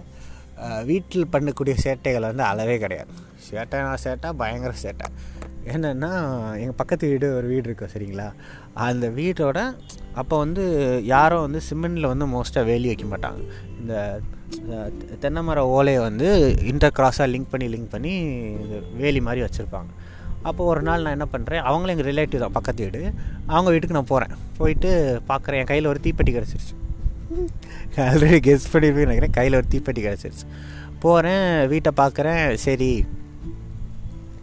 வீட்டில் 0.90 1.32
பண்ணக்கூடிய 1.34 1.74
சேட்டைகள் 1.84 2.30
வந்து 2.30 2.44
அளவே 2.52 2.76
கிடையாது. 2.84 3.12
சேட்டை 3.48 3.82
நான் 3.88 4.04
சேட்டை 4.06 4.30
பயங்கர 4.42 4.74
சேட்டை. 4.84 5.08
என்னென்னா 5.74 6.10
எங்கள் 6.62 6.78
பக்கத்து 6.80 7.06
வீடு 7.12 7.28
ஒரு 7.38 7.48
வீடு 7.52 7.68
இருக்கும் 7.70 7.92
சரிங்களா? 7.94 8.28
அந்த 8.88 9.06
வீட்டோட 9.20 9.60
அப்போ 10.22 10.36
வந்து 10.44 10.64
யாரும் 11.14 11.46
வந்து 11.46 11.60
சிமெண்டில் 11.70 12.12
வந்து 12.12 12.26
மோஸ்ட்டாக 12.34 12.70
வேலி 12.70 12.88
வைக்க 12.92 13.06
மாட்டாங்க. 13.14 13.42
இந்த 13.82 13.94
தென்னை 15.24 15.42
மர 15.50 15.66
ஓலையை 15.76 16.02
வந்து 16.08 16.28
இன்டர் 16.72 16.96
கிராஸாக 17.00 17.28
லிங்க் 17.34 17.52
பண்ணி 17.54 17.68
லிங்க் 17.76 17.94
பண்ணி 17.96 18.14
வேலி 19.02 19.22
மாதிரி 19.28 19.44
வச்சுருப்பாங்க. 19.46 19.92
அப்போ 20.50 20.64
ஒரு 20.72 20.82
நாள் 20.88 21.06
நான் 21.06 21.16
என்ன 21.18 21.28
பண்ணுறேன் 21.36 21.66
அவங்களும் 21.70 21.96
எங்கள் 21.96 22.10
ரிலேட்டிவ் 22.12 22.44
தான் 22.46 22.58
பக்கத்து 22.58 22.86
வீடு. 22.88 23.02
அவங்க 23.54 23.70
வீட்டுக்கு 23.74 24.00
நான் 24.00 24.12
போகிறேன் 24.14 24.36
போயிட்டு 24.60 24.92
பார்க்குறேன் 25.32 25.62
என் 25.64 25.72
கையில் 25.72 25.92
ஒரு 25.94 26.02
தீப்பெட்டி 26.08 26.34
கிடச்சிருச்சு. 26.38 26.76
ஆல்ரெடி 27.96 28.40
கெஸ் 28.40 28.68
பண்ணியிருப்பேன் 28.74 29.06
நினைக்கிறேன். 29.06 29.32
கையில் 29.32 29.54
ஒரு 29.54 29.66
தீப்பெட்டி 29.72 30.04
கிடச்சிருச்சு. 30.04 30.48
போகிறேன் 31.00 31.68
வீட்டை 31.68 31.92
பார்க்குறேன். 31.98 32.54
சரி. 32.54 33.06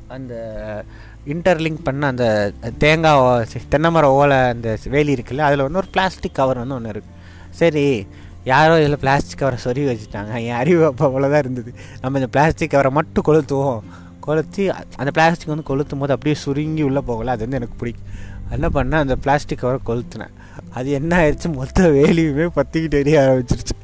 அந்த 0.09 0.85
இன்டர்லிங்க் 1.27 1.83
பண்ண 1.85 2.07
அந்த 2.07 2.53
தேங்காய் 2.79 3.19
ஓ- 3.19 3.59
தென்னை 3.69 3.91
மரம் 3.91 4.11
ஓலை 4.11 4.37
அந்த 4.37 4.79
வேலி 4.85 5.15
இருக்குல்ல 5.15 5.39
அதில் 5.39 5.61
வந்து 5.61 5.79
ஒரு 5.79 5.87
பிளாஸ்டிக் 5.87 6.35
கவர் 6.35 6.59
வந்து 6.59 6.75
ஒன்று 6.75 6.91
இருக்குது 6.91 7.03
சரி 7.51 8.07
யாரோ 8.45 8.81
இதில் 8.81 8.99
பிளாஸ்டிக் 8.99 9.39
கவரை 9.39 9.59
சொருகி 9.65 9.91
வச்சுட்டாங்க. 9.91 10.45
என் 10.47 10.55
அறிவு 10.55 10.87
அப்போ 10.87 11.09
அவ்வளோதான் 11.09 11.39
இருந்தது. 11.39 11.75
நம்ம 12.01 12.19
இந்த 12.19 12.31
பிளாஸ்டிக் 12.31 12.71
கவரை 12.71 12.93
மட்டும் 12.93 13.25
கொளுத்துவோம். 13.25 13.81
கொளுத்தி 14.21 14.69
அந்த 14.71 15.11
பிளாஸ்டிக் 15.11 15.49
வந்து 15.49 15.63
கொளுத்தும் 15.63 15.99
போது 15.99 16.13
அப்படியே 16.13 16.35
சுருங்கி 16.35 16.83
உள்ளே 16.83 17.01
போகல. 17.01 17.31
அது 17.31 17.41
வந்து 17.41 17.57
எனக்கு 17.57 17.75
பிடிக்கும். 17.79 18.07
என்ன 18.51 18.69
பண்ணேன் 18.69 19.01
அந்த 19.01 19.17
பிளாஸ்டிக் 19.17 19.59
கவரை 19.59 19.81
கொளுத்துனேன். 19.87 20.31
அது 20.79 20.89
என்ன 20.99 21.13
ஆயிடுச்சு 21.21 21.49
மொத்த 21.61 21.89
வேலியுமே 21.99 22.47
பற்றிக்கிட்டு 22.59 23.01
எரிய 23.03 23.17
ஆரம்பிச்சிருச்சு. 23.25 23.77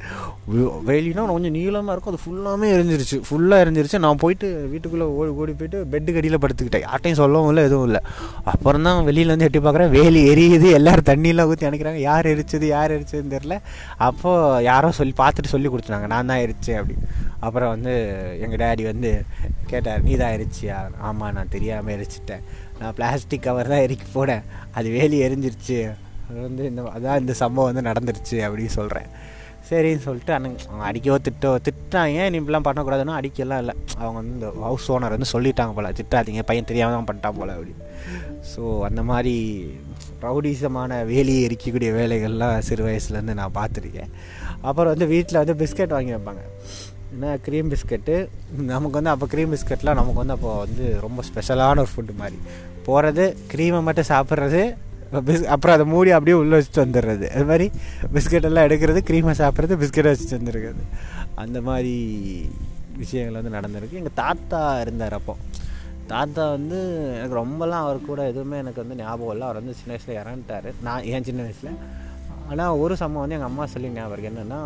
வேலின்னா 0.53 0.83
வேலினா 0.89 1.23
கொஞ்சம் 1.35 1.55
நீளமாக 1.57 1.95
இருக்கும். 1.95 2.13
அது 2.13 2.23
ஃபுல்லாமே 2.23 2.69
எரிஞ்சிருச்சு. 2.77 3.17
ஃபுல்லாக 3.27 3.63
எரிஞ்சிருச்சு. 3.65 3.99
நான் 4.05 4.21
போயிட்டு 4.23 4.47
வீட்டுக்குள்ளே 4.73 5.07
ஓடி 5.19 5.31
ஓடி 5.41 5.53
போயிட்டு 5.61 5.79
பெட்டு 5.93 6.15
கடியில் 6.17 6.41
படுத்துக்கிட்டேன். 6.45 6.85
யார்ட்டையும் 6.87 7.21
சொல்லவும் 7.21 7.51
இல்லை 7.51 7.63
எதுவும் 7.69 7.87
இல்லை. 7.89 8.01
அப்புறம் 8.53 8.87
தான் 8.89 9.05
வெளியில் 9.09 9.33
வந்து 9.33 9.47
எட்டி 9.49 9.61
பார்க்குறேன். 9.67 9.93
வேலி 9.99 10.23
எரியுது. 10.33 10.69
எல்லாரும் 10.79 11.09
தண்ணியெலாம் 11.11 11.51
ஊற்றி 11.53 11.69
அணைக்கிறாங்க. 11.71 12.03
யார் 12.11 12.31
எரிச்சது? 12.35 12.67
யார் 12.77 12.97
எரிச்சதுன்னு 12.97 13.35
தெரில 13.37 13.59
அப்போது 14.09 14.65
யாரோ 14.71 14.91
சொல்லி 15.01 15.17
பார்த்துட்டு 15.23 15.55
சொல்லி 15.55 15.71
கொடுத்துனாங்க 15.75 16.11
நான் 16.15 16.33
தான் 16.33 16.45
எரிச்சேன் 16.47 16.81
அப்படின்னு. 16.81 17.09
அப்புறம் 17.47 17.73
வந்து 17.75 17.95
எங்கள் 18.45 18.61
டேடி 18.65 18.85
வந்து 18.93 19.11
கேட்டார் 19.73 20.05
நீ 20.09 20.15
தான் 20.23 20.37
எரிச்சியா? 20.39 20.79
ஆமாம் 21.09 21.35
நான் 21.39 21.55
தெரியாமல் 21.57 21.95
எரிச்சிட்டேன். 21.97 22.45
நான் 22.81 22.95
பிளாஸ்டிக் 22.99 23.47
கவர் 23.49 23.75
தான் 23.75 23.85
எரிக்க 23.87 24.05
போனேன். 24.19 24.47
அது 24.79 24.89
வேலி 24.99 25.19
எரிஞ்சிருச்சு. 25.29 25.81
அது 26.31 26.41
வந்து 26.49 26.65
இந்த 26.71 26.83
அதான் 26.97 27.21
இந்த 27.25 27.35
சம்பவம் 27.43 27.71
வந்து 27.71 27.85
நடந்துருச்சு 27.91 28.39
அப்படின்னு 28.47 28.75
சொல்கிறேன் 28.81 29.09
சரின்னு 29.69 30.05
சொல்லிட்டு 30.05 30.33
அண்ணன் 30.35 30.57
அவங்க 30.69 30.85
அடிக்கவோ 30.89 31.17
திட்டோ 31.27 31.51
திட்டாங்க. 31.67 32.19
நீ 32.31 32.37
இப்படிலாம் 32.41 32.67
பண்ணக்கூடாதுன்னா 32.69 33.17
அடிக்கலாம் 33.19 33.61
இல்லை. 33.63 33.75
அவங்க 34.01 34.17
வந்து 34.21 34.35
இந்த 34.37 34.49
ஹவுஸ் 34.67 34.87
ஓனர் 34.95 35.15
வந்து 35.17 35.29
சொல்லிட்டாங்க 35.33 35.73
போல் 35.77 35.97
திட்டாதீங்க 35.99 36.43
பையன் 36.49 36.69
தெரியாமல் 36.71 36.97
தான் 36.97 37.09
பண்ணிட்டான் 37.09 37.39
போல் 37.39 37.53
அப்படின்னு. 37.57 37.85
ஸோ 38.53 38.63
அந்த 38.89 39.03
மாதிரி 39.11 39.35
ரவுடிசமான 40.25 40.97
வேலியை 41.13 41.43
எரிக்கக்கூடிய 41.49 41.91
வேலைகள்லாம் 41.99 42.57
சிறு 42.69 42.83
வயசுலேருந்து 42.89 43.39
நான் 43.41 43.57
பார்த்துருக்கேன். 43.61 44.11
அப்புறம் 44.69 44.93
வந்து 44.95 45.09
வீட்டில் 45.15 45.41
வந்து 45.43 45.57
பிஸ்கட் 45.63 45.97
வாங்கி 45.97 46.15
வைப்பாங்க. 46.17 46.43
என்ன 47.15 47.37
க்ரீம் 47.47 47.71
பிஸ்கட்டு 47.73 48.17
நமக்கு 48.75 48.97
வந்து 48.99 49.13
அப்போ 49.15 49.27
க்ரீம் 49.33 49.53
பிஸ்கட்லாம் 49.55 49.99
நமக்கு 50.01 50.21
வந்து 50.23 50.37
அப்போ 50.37 50.51
வந்து 50.65 50.85
ரொம்ப 51.07 51.23
ஸ்பெஷலான 51.29 51.83
ஒரு 51.85 51.93
ஃபுட்டு 51.95 52.21
மாதிரி. 52.23 52.39
போகிறது 52.89 53.25
க்ரீமை 53.53 53.81
மட்டும் 53.89 54.11
சாப்பிட்றது 54.13 54.63
பிஸ் 55.13 55.45
அப்புறம் 55.45 55.75
அதை 55.77 55.87
மூடி 55.87 56.11
அப்படியே 56.11 56.37
உள்ளே 56.37 56.59
வச்சுட்டு 56.59 56.85
வந்துடுறது. 56.85 57.29
அது 57.31 57.45
மாதிரி 57.45 57.71
பிஸ்கட் 58.15 58.43
எல்லாம் 58.43 58.67
எடுக்கிறது 58.67 59.01
க்ரீமை 59.11 59.35
சாப்பிட்றது 59.43 59.77
பிஸ்கட்டை 59.83 60.11
வச்சுட்டு 60.13 60.39
வந்துருக்கிறது 60.41 60.85
அந்த 61.35 61.61
மாதிரி 61.61 61.95
விஷயங்கள் 62.97 63.43
வந்து 63.43 63.57
நடந்திருக்கு. 63.59 63.93
எங்கள் 63.93 64.13
தாத்தா 64.15 64.81
இருந்தார் 64.81 65.13
அப்போ. 65.13 65.37
தாத்தா 66.07 66.51
வந்து 66.51 66.79
எனக்கு 67.17 67.37
ரொம்பலாம் 67.43 67.85
அவர் 67.87 68.07
கூட 68.07 68.27
எதுவுமே 68.27 68.59
எனக்கு 68.59 68.87
வந்து 68.87 69.03
ஞாபகம் 69.03 69.31
இல்லை. 69.31 69.47
அவர் 69.49 69.61
வந்து 69.61 69.75
சின்ன 69.75 69.97
வயசில் 69.97 70.21
இறந்துட்டார். 70.23 70.73
நான் 70.83 71.05
ஏன் 71.05 71.25
சின்ன 71.25 71.43
வயசில். 71.43 71.77
ஆனால் 72.51 72.77
ஒரு 72.77 72.97
சம்பவம் 72.97 73.29
வந்து 73.29 73.35
எங்கள் 73.35 73.51
அம்மா 73.51 73.67
சொல்லி 73.67 73.89
ஞாபகம் 73.89 74.31
என்னென்னா 74.31 74.61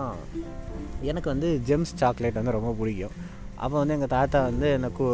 எனக்கு 1.03 1.29
வந்து 1.31 1.61
ஜெம்ஸ் 1.67 1.95
சாக்லேட் 1.95 2.33
வந்து 2.33 2.51
ரொம்ப 2.51 2.77
பிடிக்கும். 2.79 3.11
அப்போ 3.55 3.79
வந்து 3.79 3.95
எங்கள் 3.95 4.09
தாத்தா 4.09 4.43
வந்து 4.43 4.73
எனக்கு 4.73 5.05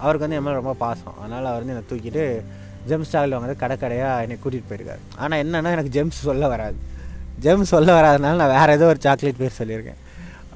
அவருக்கு 0.00 0.24
வந்து 0.26 0.36
என் 0.36 0.42
மேலே 0.42 0.56
ரொம்ப 0.56 0.74
பாசம். 0.74 1.14
அதனால் 1.18 1.44
அவர் 1.44 1.64
வந்து 1.64 1.74
என்னை 1.74 1.86
தூக்கிட்டு 1.92 2.42
ஜெம்ஸ் 2.90 3.12
சாக்லேட் 3.12 3.36
வாங்குறது 3.36 3.62
கடை 3.64 3.76
கடையாக 3.84 4.24
என்னை 4.24 4.38
கூட்டிகிட்டு 4.44 4.70
போயிருக்காரு. 4.70 5.02
ஆனால் 5.22 5.40
என்னென்னா 5.44 5.74
எனக்கு 5.76 5.94
ஜெம்ஸ் 5.98 6.26
சொல்ல 6.30 6.48
வராது. 6.54 6.76
ஜெம்ஸ் 7.44 7.72
சொல்ல 7.76 7.88
வராதனால 8.00 8.40
நான் 8.42 8.54
வேறு 8.56 8.74
ஏதோ 8.78 8.88
ஒரு 8.94 9.00
சாக்லேட் 9.06 9.40
பேர் 9.44 9.58
சொல்லியிருக்கேன். 9.60 10.00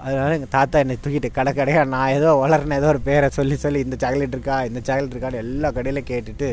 அதனால் 0.05 0.35
எங்கள் 0.37 0.53
தாத்தா 0.55 0.77
என்னை 0.83 0.95
தூக்கிட்டு 1.05 1.29
கடை 1.39 1.51
கடையாக 1.57 1.89
நான் 1.95 2.13
ஏதோ 2.19 2.29
வளர்ன 2.43 2.77
ஏதோ 2.81 2.89
ஒரு 2.93 3.01
பேரை 3.09 3.29
சொல்லி 3.39 3.57
சொல்லி 3.65 3.81
இந்த 3.87 3.97
சாக்லேட் 4.03 4.37
இருக்கா 4.37 4.57
இந்த 4.69 4.81
சாக்லேட் 4.87 5.15
இருக்கான்னு 5.15 5.43
எல்லா 5.45 5.69
கடையிலும் 5.79 6.07
கேட்டுட்டு 6.11 6.49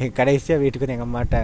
என் 0.00 0.12
கடைசியாக 0.18 0.60
வீட்டுக்கு 0.62 0.84
வந்து 0.84 0.96
எங்கள் 0.96 1.08
அம்மாட்ட 1.08 1.38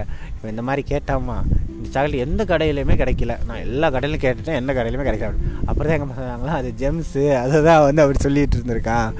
இந்த 0.53 0.65
மாதிரி 0.69 0.83
கேட்டாம்மா. 0.93 1.37
இந்த 1.77 1.89
சாக்லேட் 1.95 2.25
எந்த 2.27 2.45
கடையிலையுமே 2.53 2.97
கிடைக்கல. 3.03 3.37
நான் 3.49 3.65
எல்லா 3.67 3.89
கடையிலும் 3.95 4.25
கேட்டுட்டேன் 4.27 4.61
எந்த 4.63 4.73
கடையிலையுமே 4.79 5.07
கிடைக்கல. 5.09 5.33
அப்புறம் 5.69 5.89
தான் 5.89 5.97
எங்கள் 5.97 6.09
அம்மா 6.09 6.19
சொன்னாங்களா 6.21 6.59
அது 6.61 6.73
ஜெம்ஸு 6.83 7.25
அதை 7.43 7.63
தான் 7.71 7.85
வந்து 7.89 8.05
அப்படி 8.05 8.21
சொல்லிகிட்டு 8.27 8.59
இருந்திருக்கான். 8.61 9.11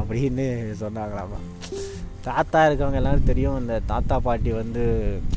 அப்படின்னு 0.00 0.46
சொன்னாங்களாமா 0.84 1.40
தாத்தா 2.28 2.60
இருக்கவங்க 2.68 3.00
எல்லாரும் 3.00 3.30
தெரியும் 3.30 3.60
இந்த 3.62 3.76
தாத்தா 3.92 4.16
பாட்டி 4.26 4.50
வந்து 4.62 4.82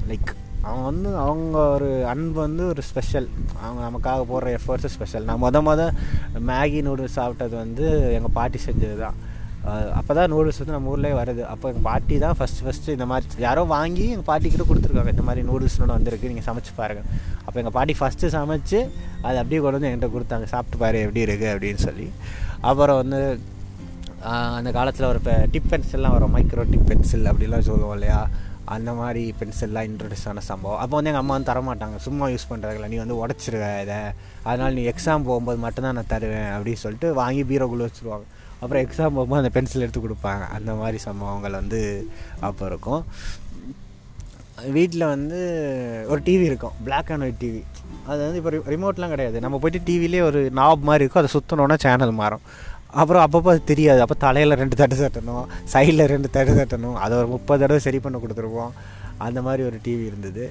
லைக் 0.09 0.31
அவங்க 0.67 0.83
வந்து 0.89 1.09
அவங்க 1.25 1.57
ஒரு 1.75 1.89
அன்பு 2.11 2.37
வந்து 2.45 2.63
ஒரு 2.73 2.81
ஸ்பெஷல் 2.89 3.29
அவங்க 3.63 3.79
நமக்காக 3.87 4.23
போடுற 4.31 4.51
எஃபர்ட்ஸு 4.57 4.91
ஸ்பெஷல் 4.95 5.27
நான் 5.29 5.43
மொதல் 5.45 5.65
மொதல் 5.69 5.95
மேகி 6.49 6.81
நூடுல்ஸ் 6.87 7.17
சாப்பிட்டது 7.19 7.55
வந்து 7.63 7.87
எங்கள் 8.17 8.35
பாட்டி 8.39 8.59
செஞ்சது 8.67 8.97
தான் 9.05 9.17
அப்போ 9.99 10.13
தான் 10.17 10.31
நூடுல்ஸ் 10.33 10.59
வந்து 10.61 10.75
நம்ம 10.75 10.89
ஊர்லேயே 10.93 11.15
வருது. 11.19 11.43
அப்போ 11.51 11.65
எங்கள் 11.69 11.85
பாட்டி 11.87 12.15
தான் 12.23 12.35
ஃபஸ்ட்டு 12.39 12.63
ஃபஸ்ட்டு 12.65 12.93
இந்த 12.95 13.05
மாதிரி 13.11 13.43
யாரோ 13.45 13.61
வாங்கி 13.75 14.03
எங்கள் 14.13 14.27
பாட்டிக்கிட்ட 14.27 14.65
கொடுத்துருக்காங்க. 14.69 15.13
இந்த 15.15 15.23
மாதிரி 15.27 15.43
நூடுல்ஸ்னோட 15.47 15.91
வந்திருக்கு 15.97 16.29
நீங்கள் 16.31 16.47
சமைச்சு 16.47 16.73
பாருங்கள் 16.81 17.07
அப்போ 17.45 17.57
எங்கள் 17.61 17.75
பாட்டி 17.77 17.93
ஃபஸ்ட்டு 17.99 18.31
சமைச்சு 18.35 18.79
அதை 19.25 19.35
அப்படியே 19.41 19.59
கொண்டு 19.63 19.77
வந்து 19.77 19.89
என்கிட்ட 19.91 20.09
கொடுத்தாங்க. 20.15 20.47
சாப்பிட்டு 20.53 20.81
பாரு 20.83 21.01
எப்படி 21.05 21.23
இருக்குது 21.27 21.51
அப்படின்னு 21.53 21.81
சொல்லி. 21.87 22.07
அப்புறம் 22.69 22.99
வந்து 23.01 23.21
அந்த 24.57 24.69
காலத்தில் 24.77 25.07
ஒரு 25.07 25.19
இப்போ 25.21 25.33
டிப் 25.53 25.69
பென்சில்லாம் 25.71 26.13
வரும் 26.15 26.35
மைக்ரோ 26.35 26.63
டிப் 26.71 26.87
பென்சில் 26.89 27.29
அப்படிலாம் 27.31 27.65
சொல்லுவோம் 27.69 27.95
இல்லையா? 27.97 28.19
அந்த 28.75 28.91
மாதிரி 28.99 29.23
பென்சில்லாம் 29.39 29.87
இன்ட்ரடியூஸ் 29.89 30.27
ஆன 30.29 30.43
சம்பவம். 30.49 30.79
அப்போ 30.83 30.95
வந்து 30.97 31.09
எங்கள் 31.11 31.23
அம்மா 31.23 31.35
வந்து 31.37 31.49
தரமாட்டாங்க. 31.51 31.97
சும்மா 32.05 32.27
யூஸ் 32.27 32.47
பண்ணுறதுல 32.51 32.87
நீ 32.93 32.97
வந்து 33.03 33.17
உடச்சிருவ 33.23 33.67
இதை. 33.83 33.99
அதனால் 34.49 34.73
நீ 34.73 34.83
எக்ஸாம் 34.91 35.27
போகும்போது 35.29 35.59
மட்டும்தான் 35.65 35.97
நான் 35.99 36.11
தருவேன் 36.13 36.49
அப்படின்னு 36.55 36.83
சொல்லிட்டு 36.85 37.13
வாங்கி 37.21 37.43
பீரோக்குள்ளே 37.51 37.87
வச்சுருவாங்க. 37.87 38.25
அப்புறம் 38.59 38.81
எக்ஸாம் 38.85 39.15
போகும்போது 39.17 39.41
அந்த 39.43 39.53
பென்சில் 39.57 39.85
எடுத்து 39.85 40.03
கொடுப்பாங்க. 40.07 40.43
அந்த 40.57 40.73
மாதிரி 40.81 40.97
சம்பவங்கள் 41.07 41.59
வந்து 41.61 41.81
அப்போ 42.39 42.65
இருக்கும். 42.65 43.03
வீட்டில் 44.75 45.11
வந்து 45.13 45.39
ஒரு 46.11 46.21
டிவி 46.27 46.45
இருக்கும். 46.51 46.75
பிளாக் 46.83 47.09
அண்ட் 47.11 47.25
ஒயிட் 47.25 47.41
டிவி 47.41 47.63
அது 48.11 48.19
வந்து 48.25 48.39
இப்போ 48.39 48.71
ரிமோட்லாம் 48.73 49.13
கிடையாது. 49.13 49.37
நம்ம 49.39 49.59
போயிட்டு 49.63 49.87
டிவிலே 49.89 50.21
ஒரு 50.21 50.39
நாப் 50.59 50.87
மாதிரி 50.89 51.03
இருக்கும். 51.03 51.23
அதை 51.23 51.31
சுற்றினோன்னா 51.35 51.77
சேனல் 51.85 52.19
மாறும். 52.21 52.45
அப்புறம் 53.01 53.23
அப்பப்போ 53.25 53.51
தெரியாது. 53.71 53.99
அப்போ 54.05 54.15
தலையில் 54.25 54.59
ரெண்டு 54.61 54.75
தட்டு 54.81 54.97
தட்டணும் 55.03 55.45
சைடில் 55.73 56.03
ரெண்டு 56.13 56.27
தட்டு 56.35 56.53
தட்டணும். 56.59 56.97
அதை 57.03 57.13
ஒரு 57.21 57.29
முப்பது 57.35 57.61
தடவை 57.63 57.79
சரி 57.87 57.99
பண்ண 58.05 58.19
கொடுத்துருவோம். 58.23 58.73
அந்த 59.25 59.39
மாதிரி 59.47 59.63
ஒரு 59.69 59.77
டிவி 59.85 60.05
இருந்தது. 60.11 60.45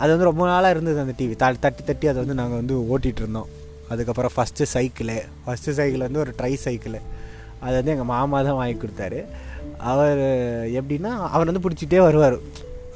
அது 0.00 0.10
வந்து 0.14 0.28
ரொம்ப 0.30 0.42
நாளாக 0.50 0.74
இருந்தது 0.74 0.98
அந்த 1.04 1.14
டிவி 1.20 1.34
த 1.42 1.50
தட்டி 1.64 1.82
தட்டி 1.88 2.06
அதை 2.12 2.18
வந்து 2.24 2.36
நாங்கள் 2.40 2.60
வந்து 2.60 2.76
ஓட்டிகிட்டு 2.92 3.22
இருந்தோம். 3.24 3.48
அதுக்கப்புறம் 3.92 4.32
ஃபஸ்ட்டு 4.36 4.68
சைக்கிளு 4.74 5.16
ஃபஸ்ட்டு 5.44 5.74
சைக்கிள் 5.78 6.06
வந்து 6.06 6.22
ஒரு 6.24 6.32
ட்ரை 6.40 6.52
சைக்கிளு 6.64 7.00
அது 7.64 7.74
வந்து 7.78 7.92
எங்கள் 7.94 8.10
மாமா 8.14 8.38
தான் 8.46 8.58
வாங்கி 8.58 8.76
கொடுத்தாரு. 8.82 9.20
அவர் 9.92 10.20
எப்படின்னா 10.80 11.12
அவர் 11.34 11.48
வந்து 11.50 11.64
பிடிச்சிட்டே 11.64 12.00
வருவார். 12.06 12.36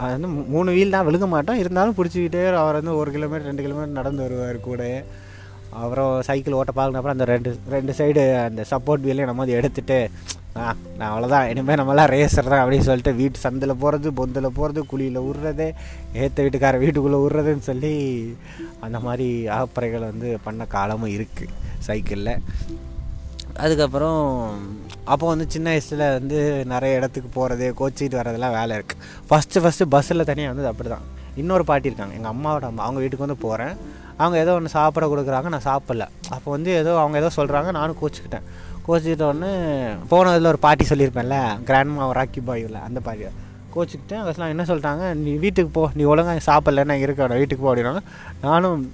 அது 0.02 0.12
வந்து 0.16 0.28
மூணு 0.54 0.70
வீல் 0.76 0.94
தான் 0.94 1.06
விழுக 1.08 1.26
மாட்டோம். 1.34 1.58
இருந்தாலும் 1.62 1.96
பிடிச்சிக்கிட்டே 1.98 2.42
அவர் 2.62 2.78
வந்து 2.80 2.94
ஒரு 3.00 3.10
கிலோமீட்டர் 3.16 3.48
ரெண்டு 3.50 3.64
கிலோமீட்டர் 3.66 3.98
நடந்து 4.00 4.24
வருவார் 4.26 4.58
கூட. 4.70 4.82
அப்புறம் 5.80 6.10
சைக்கிள் 6.28 6.56
ஓட்ட 6.60 6.72
பார்க்கணும். 6.72 6.98
அப்புறம் 7.00 7.16
அந்த 7.16 7.26
ரெண்டு 7.32 7.50
ரெண்டு 7.74 7.92
சைடு 7.98 8.22
அந்த 8.48 8.64
சப்போர்ட் 8.72 9.06
வீலையும் 9.08 9.30
நம்ம 9.30 9.42
வந்து 9.44 9.58
எடுத்துட்டு 9.60 9.98
ஆ 10.62 10.64
நான் 10.98 11.10
அவ்வளோதான் 11.10 11.48
இனிமேல் 11.52 11.78
நம்மளாம் 11.80 12.10
ரேசர் 12.12 12.50
தான் 12.50 12.60
அப்படின்னு 12.62 12.86
சொல்லிட்டு 12.88 13.12
வீட்டு 13.20 13.38
சந்தில் 13.44 13.80
போகிறது 13.82 14.08
பொந்தில் 14.18 14.54
போகிறது 14.58 14.80
குழியில் 14.90 15.18
விட்றது 15.26 15.66
ஏற்ற 16.22 16.36
வீட்டுக்கார 16.44 16.78
வீட்டுக்குள்ளே 16.82 17.18
விட்றதுன்னு 17.22 17.66
சொல்லி 17.70 17.92
அந்த 18.86 18.98
மாதிரி 19.06 19.26
ஆப்பறைகள் 19.56 20.08
வந்து 20.10 20.28
பண்ண 20.44 20.66
காலமும் 20.76 21.14
இருக்குது 21.16 21.56
சைக்கிளில். 21.88 22.32
அதுக்கப்புறம் 23.64 24.22
அப்போ 25.12 25.24
வந்து 25.32 25.46
சின்ன 25.54 25.66
வயசில் 25.72 26.04
வந்து 26.18 26.38
நிறைய 26.74 26.98
இடத்துக்கு 27.00 27.28
போகிறது 27.38 27.66
கோச்சிக்கிட்டு 27.80 28.20
வர்றதெல்லாம் 28.20 28.56
வேலை 28.58 28.76
இருக்குது 28.78 29.02
ஃபஸ்ட்டு 29.28 29.62
ஃபஸ்ட்டு 29.64 29.90
பஸ்ஸில் 29.94 30.28
தனியாக 30.30 30.52
வந்து 30.54 30.70
அப்படி 30.72 30.90
தான் 30.94 31.04
இன்னொரு 31.42 31.64
பாட்டி 31.70 31.90
இருக்காங்க. 31.90 32.16
எங்கள் 32.18 32.32
அம்மாவோட 32.34 32.64
அம்மா 32.70 32.84
அவங்க 32.86 33.00
வீட்டுக்கு 33.02 33.26
வந்து 33.26 33.40
போகிறேன் 33.46 33.74
அவங்க 34.20 34.36
ஏதோ 34.44 34.52
ஒன்று 34.58 34.74
சாப்பிட 34.76 35.06
கொடுக்குறாங்க 35.12 35.48
நான் 35.54 35.68
சாப்பிடல. 35.70 36.06
அப்போ 36.34 36.48
வந்து 36.56 36.70
ஏதோ 36.82 36.92
அவங்க 37.02 37.16
ஏதோ 37.22 37.30
சொல்கிறாங்க 37.38 37.70
நானும் 37.78 38.00
கோச்சிக்கிட்டேன். 38.02 38.46
கோச்சிக்கிட்ட 38.86 39.24
உடனே 39.32 39.52
போனதில் 40.10 40.50
ஒரு 40.52 40.60
பாட்டி 40.66 40.84
சொல்லியிருப்பேன்ல 40.90 41.38
கிராண்ட்மா 41.68 42.10
ராக்கி 42.20 42.42
பாயில் 42.50 42.76
அந்த 42.88 43.00
பாட்டி 43.06 43.30
கோச்சிக்கிட்டேன் 43.76 44.22
அவசலாம் 44.24 44.52
என்ன 44.54 44.64
சொல்லிட்டாங்க 44.68 45.04
நீ 45.22 45.32
வீட்டுக்கு 45.44 45.70
போ 45.78 45.84
நீ 45.98 46.02
ஒழுங்காக 46.10 46.42
சாப்பிடல 46.50 46.84
நான் 46.90 47.02
இருக்க 47.04 47.40
வீட்டுக்கு 47.40 47.64
போ 47.64 47.70
அப்படின்னாங்க. 47.70 48.02
நானும் 48.46 48.84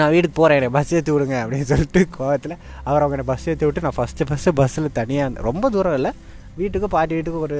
நான் 0.00 0.12
வீட்டுக்கு 0.14 0.36
போகிறேன் 0.38 0.58
என்னை 0.58 0.70
பஸ் 0.76 0.92
ஏற்றி 0.96 1.12
விடுங்க 1.14 1.36
அப்படின்னு 1.42 1.68
சொல்லிட்டு 1.70 2.00
கோவத்தில் 2.16 2.54
அவர் 2.88 3.02
அவங்க 3.04 3.16
என்னை 3.16 3.28
பஸ் 3.30 3.46
ஏற்றி 3.52 3.66
விட்டு 3.68 3.84
நான் 3.86 3.96
ஃபஸ்ட்டு 3.96 4.26
ஃபஸ்ட்டு 4.30 4.54
பஸ்ஸில் 4.60 4.88
தனியாக 4.98 5.42
ரொம்ப 5.48 5.70
தூரம் 5.76 5.96
இல்லை 5.98 6.12
வீட்டுக்கு 6.60 6.88
பாட்டி 6.94 7.14
வீட்டுக்கு 7.18 7.40
ஒரு 7.46 7.58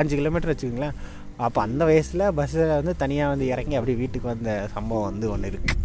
அஞ்சு 0.00 0.14
கிலோமீட்டர் 0.18 0.50
வச்சுக்கோங்களேன். 0.52 0.96
அப்போ 1.46 1.58
அந்த 1.66 1.82
வயசில் 1.90 2.24
பஸ்ஸில் 2.38 2.74
வந்து 2.78 2.94
தனியாக 3.02 3.32
வந்து 3.32 3.46
இறங்கி 3.52 3.74
அப்படி 3.78 3.94
வீட்டுக்கு 4.02 4.28
வந்த 4.32 4.52
சம்பவம் 4.74 5.08
வந்து 5.10 5.26
ஒன்று 5.34 5.50
இருக்குது 5.52 5.76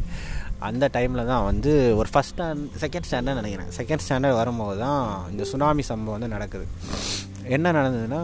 அந்த 0.68 0.86
டைமில் 0.96 1.30
தான் 1.32 1.46
வந்து 1.50 1.72
ஒரு 2.00 2.10
ஃபஸ்ட் 2.14 2.34
ஸ்டாண்ட் 2.34 2.66
செகண்ட் 2.84 3.08
ஸ்டாண்டர்ட் 3.08 3.40
நினைக்கிறேன். 3.42 3.72
செகண்ட் 3.80 4.04
ஸ்டாண்டர்ட் 4.06 4.38
வரும்போது 4.42 4.78
தான் 4.86 5.02
இந்த 5.32 5.44
சுனாமி 5.52 5.84
சம்பவம் 5.92 6.16
வந்து 6.18 6.30
நடக்குது. 6.36 6.66
என்ன 7.56 7.74
நடந்ததுன்னா 7.78 8.22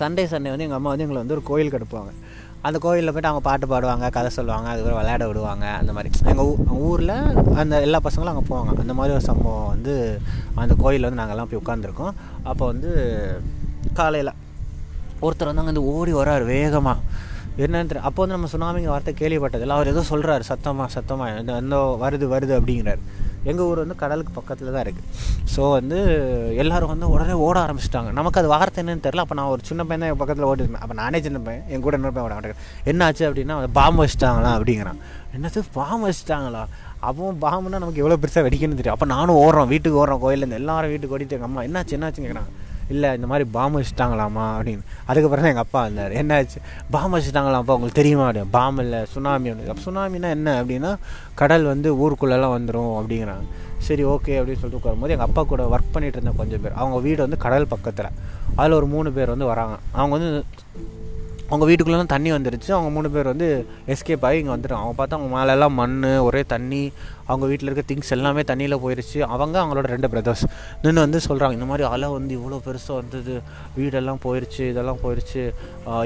சண்டே 0.00 0.24
சண்டே 0.32 0.50
வந்து 0.52 0.66
எங்கள் 0.66 0.78
அம்மா 0.78 0.92
வந்து 0.92 1.04
எங்களை 1.06 1.20
வந்து 1.22 1.36
ஒரு 1.36 1.44
கோயில் 1.50 1.76
எடுப்பாங்க 1.78 2.12
அந்த 2.66 2.76
கோயிலில் 2.84 3.12
போய்ட்டு 3.14 3.30
அவங்க 3.30 3.44
பாட்டு 3.48 3.66
பாடுவாங்க 3.72 4.06
கதை 4.16 4.30
சொல்லுவாங்க 4.36 4.66
அதுக்கப்புறம் 4.70 5.00
விளையாட 5.00 5.24
விடுவாங்க 5.30 5.66
அந்த 5.80 5.92
மாதிரி. 5.96 6.10
எங்கள் 6.32 6.48
ஊ 6.48 6.78
ஊரில் 6.88 7.14
அந்த 7.62 7.74
எல்லா 7.86 7.98
பசங்களும் 8.06 8.32
அங்கே 8.32 8.44
போவாங்க. 8.50 8.72
அந்த 8.84 8.96
மாதிரி 9.00 9.14
ஒரு 9.18 9.24
சம்பவம் 9.30 9.70
வந்து 9.74 9.94
அந்த 10.62 10.74
கோயிலில் 10.82 11.08
வந்து 11.08 11.20
நாங்கள்லாம் 11.22 11.50
போய் 11.52 11.62
உட்காந்துருக்கோம் 11.62 12.14
அப்போ 12.50 12.64
வந்து 12.72 12.90
காலையில் 14.00 14.32
ஒருத்தர் 15.24 15.50
வந்து 15.50 15.62
அங்கே 15.62 15.72
வந்து 15.72 15.88
ஓடி 15.94 16.14
வர்றார் 16.20 16.44
வேகமாக 16.54 17.24
என்னன்னு 17.64 18.02
அப்போ 18.08 18.20
வந்து 18.22 18.36
நம்ம 18.36 18.48
சுனாமிங்க 18.54 18.88
வார்த்தை 18.92 19.12
கேள்விப்பட்டதில்ல. 19.20 19.76
அவர் 19.76 19.90
ஏதோ 19.92 20.02
சொல்கிறாரு 20.10 20.44
சத்தமாக 20.48 20.88
சத்தமாக 20.96 21.60
இந்த 21.62 21.76
வருது 22.02 22.26
வருது 22.32 22.52
அப்படிங்கிறாரு. 22.56 23.00
எங்கள் 23.50 23.66
ஊர் 23.70 23.80
வந்து 23.82 23.96
கடலுக்கு 24.02 24.32
பக்கத்தில் 24.38 24.72
தான் 24.74 24.84
இருக்குது 24.84 25.08
ஸோ 25.52 25.62
வந்து 25.76 25.98
எல்லோரும் 26.62 26.92
வந்து 26.92 27.06
உடனே 27.14 27.34
ஓட 27.46 27.56
ஆரம்பிச்சிட்டாங்க. 27.64 28.10
நமக்கு 28.18 28.40
அது 28.40 28.48
வார்த்தை 28.54 28.80
என்னன்னு 28.82 29.04
தெரில 29.06 29.24
அப்போ 29.24 29.36
நான் 29.38 29.52
ஒரு 29.54 29.62
சின்ன 29.68 29.82
பையன் 29.88 30.02
தான் 30.02 30.12
என் 30.12 30.20
பக்கத்தில் 30.22 30.48
ஓடிருந்தேன் 30.50 30.84
அப்போ 30.86 30.96
நானே 31.02 31.20
சின்ன 31.26 31.38
பையன் 31.46 31.64
என் 31.72 31.84
கூட 31.86 31.96
இன்னொரு 31.98 32.14
பையன் 32.16 32.28
ஓட 32.28 32.36
மாட்டேன். 32.38 32.60
என்ன 32.92 33.06
ஆச்சு 33.08 33.24
அப்படின்னா 33.28 33.56
பாம்பு 33.78 34.00
வச்சிட்டாங்களா 34.04 34.52
அப்படிங்கிறான். 34.58 35.00
என்னது 35.36 35.62
பாம்பு 35.78 36.04
வச்சிட்டாங்களா? 36.10 36.64
அப்போ 37.08 37.32
பாம்புனா 37.46 37.82
நமக்கு 37.84 38.02
எவ்வளோ 38.04 38.18
பெருசாக 38.24 38.44
வெடிக்கணும்னு 38.48 38.80
தெரியும். 38.82 38.98
அப்போ 38.98 39.08
நானும் 39.16 39.40
ஓடுறோம் 39.44 39.72
வீட்டுக்கு 39.74 40.00
ஓடுறோம் 40.02 40.22
கோயிலேருந்து 40.26 40.60
எல்லாரும் 40.62 40.92
வீட்டுக்கு 40.94 41.16
ஓடிட்டு 41.18 41.36
எங்கள் 41.38 41.50
அம்மா 41.50 41.66
என்னாச்சு 41.68 41.96
என்னாச்சுன்னு 41.98 42.28
கேட்குறாங்க 42.28 42.52
இல்லை 42.88 43.14
இந்த 43.14 43.26
மாதிரி 43.26 43.48
பாம்பு 43.52 43.80
வச்சுட்டாங்களாமா 43.80 44.44
அப்படின்னு. 44.58 44.84
அதுக்கப்புறம் 45.06 45.44
தான் 45.44 45.54
எங்கள் 45.54 45.54
அப்பா 45.54 45.82
வந்தார். 45.82 46.12
என்னாச்சு? 46.12 46.56
பாம்பு 46.90 47.18
வச்சுட்டாங்களாம்ப்பா 47.18 47.74
உங்களுக்கு 47.76 47.92
தெரியுமா 47.92 48.26
அப்படி 48.26 48.44
பாம்பு 48.50 48.82
இல்லை 48.82 49.04
சுனாமி 49.04 49.50
அப்படின்னு. 49.50 49.66
அப்போ 49.66 49.90
சுனாமினா 49.90 50.30
என்ன 50.30 50.62
அப்படின்னா 50.62 50.96
கடல் 51.34 51.64
வந்து 51.64 51.94
ஊருக்குள்ளெல்லாம் 51.94 52.54
வந்துடும் 52.56 52.96
அப்படிங்கிறாங்க. 53.00 53.46
சரி 53.78 54.04
ஓகே 54.04 54.34
அப்படின்னு 54.38 54.58
சொல்லிட்டு 54.58 54.90
உட்காரும்போது 54.90 55.08
எங்கள் 55.08 55.18
அப்பா 55.18 55.42
கூட 55.42 55.68
ஒர்க் 55.72 55.96
பண்ணிகிட்டு 55.96 56.16
இருந்த 56.16 56.30
கொஞ்சம் 56.36 56.60
பேர். 56.60 56.72
அவங்க 56.72 56.98
வீடு 56.98 57.16
வந்து 57.16 57.36
கடல் 57.36 57.66
பக்கத்தில். 57.66 58.06
அதில் 58.56 58.72
ஒரு 58.72 58.86
மூணு 58.86 59.12
பேர் 59.12 59.28
வந்து 59.28 59.44
வராங்க. 59.44 59.76
அவங்க 59.92 60.16
வந்து 60.16 60.44
அவங்க 61.48 61.64
வீட்டுக்குள்ளே 61.68 62.06
தண்ணி 62.14 62.30
வந்துருச்சு. 62.34 62.70
அவங்க 62.76 62.90
மூணு 62.96 63.08
பேர் 63.14 63.30
வந்து 63.32 63.48
எஸ்கேப் 63.94 64.24
ஆகி 64.28 64.38
இங்கே 64.42 64.52
வந்துடும் 64.54 64.80
அவங்க 64.80 64.94
பார்த்தா 64.98 65.16
அவங்க 65.18 65.30
மேலெல்லாம் 65.36 65.74
மண் 65.80 65.96
ஒரே 66.28 66.42
தண்ணி 66.54 66.82
அவங்க 67.30 67.44
வீட்டில் 67.50 67.68
இருக்க 67.68 67.84
திங்ஸ் 67.90 68.12
எல்லாமே 68.16 68.42
தண்ணியில் 68.50 68.76
போயிடுச்சு 68.84 69.18
அவங்க 69.34 69.56
அவங்களோட 69.62 69.86
ரெண்டு 69.94 70.08
பிரதர்ஸ் 70.12 70.44
நின்று 70.82 71.04
வந்து 71.04 71.20
சொல்கிறாங்க 71.28 71.56
இந்த 71.58 71.68
மாதிரி 71.70 71.84
அலை 71.94 72.08
வந்து 72.18 72.32
இவ்வளோ 72.38 72.58
பெருசாக 72.66 72.98
வந்தது. 73.00 73.34
வீடெல்லாம் 73.78 74.22
போயிடுச்சு 74.26 74.62
இதெல்லாம் 74.72 75.02
போயிடுச்சு 75.04 75.42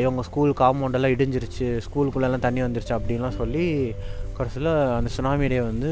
இவங்க 0.05 0.23
ஸ்கூல் 0.29 0.55
காம்பவுண்டெல்லாம் 0.63 1.15
இடிஞ்சிருச்சு. 1.17 1.69
ஸ்கூலுக்குள்ளெல்லாம் 1.87 2.47
தண்ணி 2.47 2.63
வந்துருச்சு 2.67 2.97
அப்படின்லாம் 2.99 3.39
சொல்லி 3.43 3.67
கடைசியில் 4.39 4.71
அந்த 4.99 5.09
சுனாமியிடையே 5.17 5.63
வந்து 5.71 5.89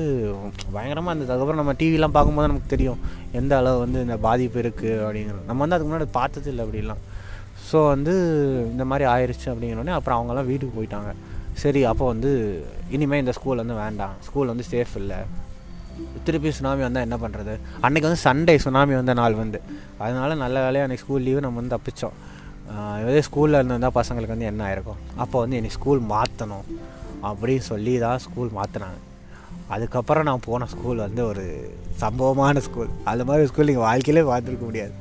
பயங்கரமாக 0.75 1.13
இருந்தது. 1.13 1.33
அதுக்கப்புறம் 1.33 1.61
நம்ம 1.63 1.75
டிவிலாம் 1.81 2.15
பார்க்கும்போது 2.17 2.51
நமக்கு 2.51 2.73
தெரியும் 2.75 3.01
எந்த 3.41 3.53
அளவு 3.61 3.79
வந்து 3.85 3.99
இந்த 4.07 4.17
பாதிப்பு 4.27 4.59
இருக்குது 4.63 5.03
அப்படிங்கிறது. 5.07 5.45
நம்ம 5.51 5.61
வந்து 5.65 5.77
அதுக்கு 5.77 5.91
முன்னாடி 5.93 6.09
பார்த்தது 6.21 6.51
இல்லை 6.53 6.65
அப்படிலாம் 6.67 7.03
ஸோ 7.71 7.79
வந்து 7.95 8.15
இந்த 8.73 8.85
மாதிரி 8.91 9.05
ஆயிடுச்சு 9.15 9.49
அப்படிங்கிறோடனே 9.53 9.95
அப்புறம் 9.99 10.17
அவங்கெல்லாம் 10.19 10.49
வீட்டுக்கு 10.51 10.77
போயிட்டாங்க. 10.79 11.11
சரி 11.63 11.81
அப்போ 11.91 12.05
வந்து 12.13 12.31
இனிமேல் 12.97 13.23
இந்த 13.23 13.33
ஸ்கூல் 13.39 13.63
வந்து 13.63 13.77
வேண்டாம். 13.85 14.15
ஸ்கூல் 14.27 14.51
வந்து 14.53 14.67
சேஃப் 14.73 14.95
இல்லை. 15.03 15.19
திருப்பி 16.27 16.51
சுனாமி 16.59 16.83
வந்தால் 16.87 17.07
என்ன 17.07 17.17
பண்ணுறது 17.23 17.55
அன்றைக்கி 17.87 18.07
வந்து 18.09 18.23
சண்டே 18.27 18.55
சுனாமி 18.65 18.95
வந்த 18.99 19.15
நாள் 19.21 19.37
வந்து. 19.43 19.59
அதனால் 20.05 20.41
நல்ல 20.45 20.57
வேலையாக 20.67 20.87
அன்றைக்கி 20.87 21.05
ஸ்கூல் 21.05 21.25
லீவு 21.29 21.41
நம்ம 21.45 21.61
வந்து 21.61 21.75
தப்பிச்சோம். 21.77 22.17
இதே 23.03 23.21
ஸ்கூலில் 23.29 23.59
இருந்திருந்தால் 23.59 23.97
பசங்களுக்கு 23.99 24.35
வந்து 24.35 24.49
என்ன 24.53 24.63
ஆயிருக்கும்? 24.69 25.01
அப்போ 25.23 25.37
வந்து 25.45 25.59
என்னை 25.61 25.71
ஸ்கூல் 25.77 26.01
மாற்றணும் 26.13 26.67
அப்படின்னு 27.29 27.65
சொல்லி 27.73 27.95
தான் 28.07 28.23
ஸ்கூல் 28.27 28.51
மாற்றினாங்க 28.59 28.99
அதுக்கப்புறம் 29.75 30.27
நான் 30.29 30.47
போன 30.49 30.67
ஸ்கூல் 30.75 31.05
வந்து 31.07 31.23
ஒரு 31.31 31.45
சம்பவமான 32.03 32.61
ஸ்கூல் 32.67 32.91
அது 33.11 33.25
மாதிரி 33.29 33.49
ஸ்கூல் 33.51 33.71
நீங்கள் 33.71 33.87
வாழ்க்கையிலே 33.89 34.25
பார்த்துருக்க 34.31 34.67
முடியாது. 34.71 34.95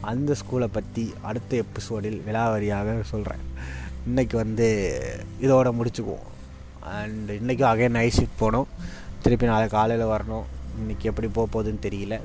அந்த 0.00 0.34
ஸ்கூலை 0.40 0.68
பற்றி 0.72 1.14
அடுத்த 1.22 1.56
எபிசோடில் 1.56 2.22
விலாவரியாக 2.26 3.00
சொல்கிறேன். 3.02 3.44
இன்றைக்கி 4.08 4.36
வந்து 4.42 4.68
இதோட 5.40 5.68
முடிச்சுக்குவோம். 5.78 6.26
அண்ட் 6.80 7.30
இன்றைக்கும் 7.30 7.70
அகைன் 7.70 7.96
நைட் 7.98 8.16
ஷிஃப்ட் 8.18 8.40
போகணும். 8.42 8.68
திருப்பி 9.22 9.46
நாளை 9.46 9.68
காலையில் 9.68 10.12
வரணும். 10.12 10.46
இன்றைக்கி 10.80 11.02
எப்படி 11.02 11.28
போக 11.28 11.46
போகுதுன்னு 11.54 11.84
தெரியல. 11.86 12.20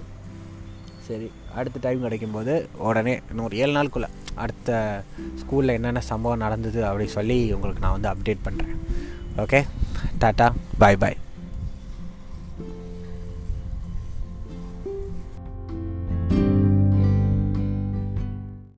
சரி 1.08 1.32
அடுத்த 1.56 1.80
டைம் 1.82 2.04
கிடைக்கும்போது 2.04 2.54
உடனே 2.78 3.20
இன்னொரு 3.30 3.58
ஏழு 3.58 3.74
நாளுக்குள்ளே 3.76 4.10
அடுத்த 4.36 5.04
ஸ்கூலில் 5.42 5.76
என்னென்ன 5.78 6.02
சம்பவம் 6.02 6.44
நடந்தது 6.46 6.80
அப்படின்னு 6.84 7.18
சொல்லி 7.18 7.54
உங்களுக்கு 7.54 7.84
நான் 7.86 8.00
வந்து 8.00 8.12
அப்டேட் 8.14 8.46
பண்ணுறேன் 8.48 8.80
ஓகே 9.44 9.62
டாட்டா 10.22 10.48
பாய் 10.78 10.98
பாய் 10.98 11.18